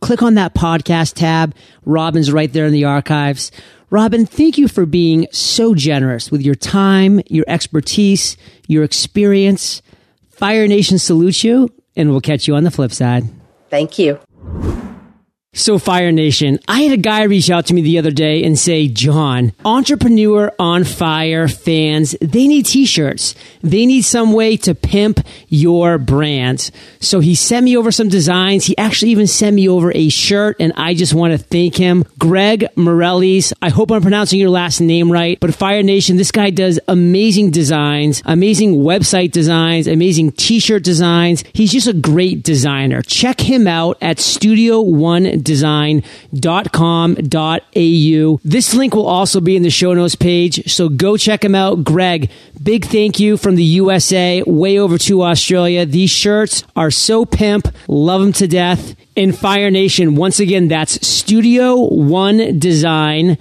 Click 0.00 0.22
on 0.22 0.34
that 0.34 0.54
podcast 0.54 1.14
tab. 1.14 1.54
Robin's 1.84 2.32
right 2.32 2.52
there 2.52 2.66
in 2.66 2.72
the 2.72 2.86
archives. 2.86 3.52
Robin, 3.94 4.26
thank 4.26 4.58
you 4.58 4.66
for 4.66 4.86
being 4.86 5.28
so 5.30 5.72
generous 5.72 6.28
with 6.28 6.42
your 6.42 6.56
time, 6.56 7.20
your 7.28 7.44
expertise, 7.46 8.36
your 8.66 8.82
experience. 8.82 9.82
Fire 10.32 10.66
Nation 10.66 10.98
salutes 10.98 11.44
you, 11.44 11.72
and 11.94 12.10
we'll 12.10 12.20
catch 12.20 12.48
you 12.48 12.56
on 12.56 12.64
the 12.64 12.72
flip 12.72 12.90
side. 12.90 13.22
Thank 13.70 13.96
you. 14.00 14.18
So, 15.56 15.78
Fire 15.78 16.10
Nation, 16.10 16.58
I 16.66 16.80
had 16.80 16.90
a 16.90 16.96
guy 17.00 17.22
reach 17.22 17.48
out 17.48 17.66
to 17.66 17.74
me 17.74 17.80
the 17.80 17.96
other 17.96 18.10
day 18.10 18.42
and 18.42 18.58
say, 18.58 18.88
John, 18.88 19.52
Entrepreneur 19.64 20.52
on 20.58 20.82
Fire 20.82 21.46
fans, 21.46 22.16
they 22.20 22.48
need 22.48 22.66
t 22.66 22.84
shirts. 22.86 23.36
They 23.62 23.86
need 23.86 24.02
some 24.02 24.32
way 24.32 24.56
to 24.58 24.74
pimp 24.74 25.20
your 25.48 25.98
brand. 25.98 26.72
So, 26.98 27.20
he 27.20 27.36
sent 27.36 27.64
me 27.64 27.76
over 27.76 27.92
some 27.92 28.08
designs. 28.08 28.64
He 28.64 28.76
actually 28.76 29.12
even 29.12 29.28
sent 29.28 29.54
me 29.54 29.68
over 29.68 29.92
a 29.94 30.08
shirt, 30.08 30.56
and 30.58 30.72
I 30.76 30.94
just 30.94 31.14
want 31.14 31.32
to 31.32 31.38
thank 31.38 31.76
him. 31.76 32.04
Greg 32.18 32.66
Morellis, 32.74 33.52
I 33.62 33.68
hope 33.68 33.92
I'm 33.92 34.02
pronouncing 34.02 34.40
your 34.40 34.50
last 34.50 34.80
name 34.80 35.10
right, 35.10 35.38
but 35.38 35.54
Fire 35.54 35.84
Nation, 35.84 36.16
this 36.16 36.32
guy 36.32 36.50
does 36.50 36.80
amazing 36.88 37.52
designs, 37.52 38.22
amazing 38.26 38.74
website 38.78 39.30
designs, 39.30 39.86
amazing 39.86 40.32
t 40.32 40.58
shirt 40.58 40.82
designs. 40.82 41.44
He's 41.52 41.70
just 41.70 41.86
a 41.86 41.92
great 41.92 42.42
designer. 42.42 43.02
Check 43.02 43.40
him 43.40 43.68
out 43.68 43.98
at 44.00 44.18
Studio 44.18 44.80
One 44.80 45.43
design.com.au. 45.44 48.40
This 48.44 48.74
link 48.74 48.94
will 48.94 49.06
also 49.06 49.40
be 49.40 49.56
in 49.56 49.62
the 49.62 49.70
show 49.70 49.94
notes 49.94 50.14
page, 50.14 50.70
so 50.72 50.88
go 50.88 51.16
check 51.16 51.44
him 51.44 51.54
out. 51.54 51.84
Greg, 51.84 52.30
big 52.62 52.86
thank 52.86 53.20
you 53.20 53.36
from 53.36 53.54
the 53.54 53.64
USA 53.64 54.42
way 54.46 54.78
over 54.78 54.98
to 54.98 55.22
Australia. 55.22 55.86
These 55.86 56.10
shirts 56.10 56.64
are 56.74 56.90
so 56.90 57.24
pimp. 57.24 57.68
Love 57.88 58.22
them 58.22 58.32
to 58.34 58.48
death. 58.48 58.96
In 59.16 59.32
Fire 59.32 59.70
Nation, 59.70 60.16
once 60.16 60.40
again, 60.40 60.66
that's 60.66 61.06
studio 61.06 61.76
one 61.76 62.58
design.com.au. 62.58 63.38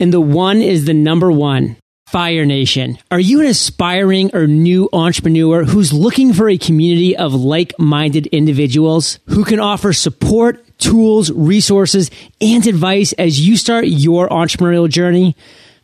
And 0.00 0.12
the 0.12 0.20
one 0.20 0.62
is 0.62 0.86
the 0.86 0.94
number 0.94 1.30
one. 1.30 1.76
Fire 2.10 2.44
Nation. 2.46 2.98
Are 3.10 3.20
you 3.20 3.42
an 3.42 3.46
aspiring 3.46 4.34
or 4.34 4.46
new 4.46 4.88
entrepreneur 4.94 5.64
who's 5.64 5.92
looking 5.92 6.32
for 6.32 6.48
a 6.48 6.56
community 6.56 7.14
of 7.14 7.34
like 7.34 7.78
minded 7.78 8.26
individuals 8.28 9.18
who 9.26 9.44
can 9.44 9.60
offer 9.60 9.92
support, 9.92 10.64
tools, 10.78 11.30
resources, 11.30 12.10
and 12.40 12.66
advice 12.66 13.12
as 13.12 13.46
you 13.46 13.58
start 13.58 13.88
your 13.88 14.26
entrepreneurial 14.30 14.88
journey? 14.88 15.36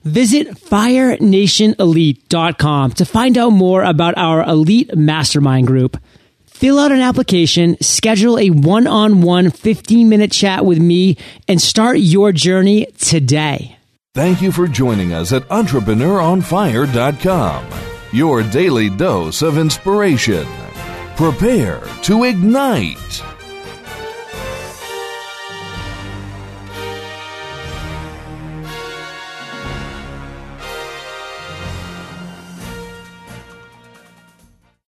Visit 0.05 0.49
firenationelite.com 0.49 2.93
to 2.93 3.05
find 3.05 3.37
out 3.37 3.51
more 3.51 3.83
about 3.83 4.17
our 4.17 4.43
elite 4.45 4.97
mastermind 4.97 5.67
group. 5.67 5.99
Fill 6.47 6.79
out 6.79 6.91
an 6.91 7.01
application, 7.01 7.77
schedule 7.83 8.39
a 8.39 8.49
one 8.49 8.87
on 8.87 9.21
one 9.21 9.51
15 9.51 10.09
minute 10.09 10.33
chat 10.33 10.65
with 10.65 10.79
me, 10.79 11.19
and 11.47 11.61
start 11.61 11.99
your 11.99 12.33
journey 12.33 12.87
today. 12.97 13.77
Thank 14.14 14.40
you 14.40 14.53
for 14.53 14.68
joining 14.68 15.12
us 15.12 15.33
at 15.33 15.42
EntrepreneuronFire.com, 15.48 17.66
your 18.12 18.44
daily 18.44 18.88
dose 18.88 19.42
of 19.42 19.59
inspiration. 19.59 20.46
Prepare 21.16 21.83
to 22.03 22.22
ignite. 22.22 23.34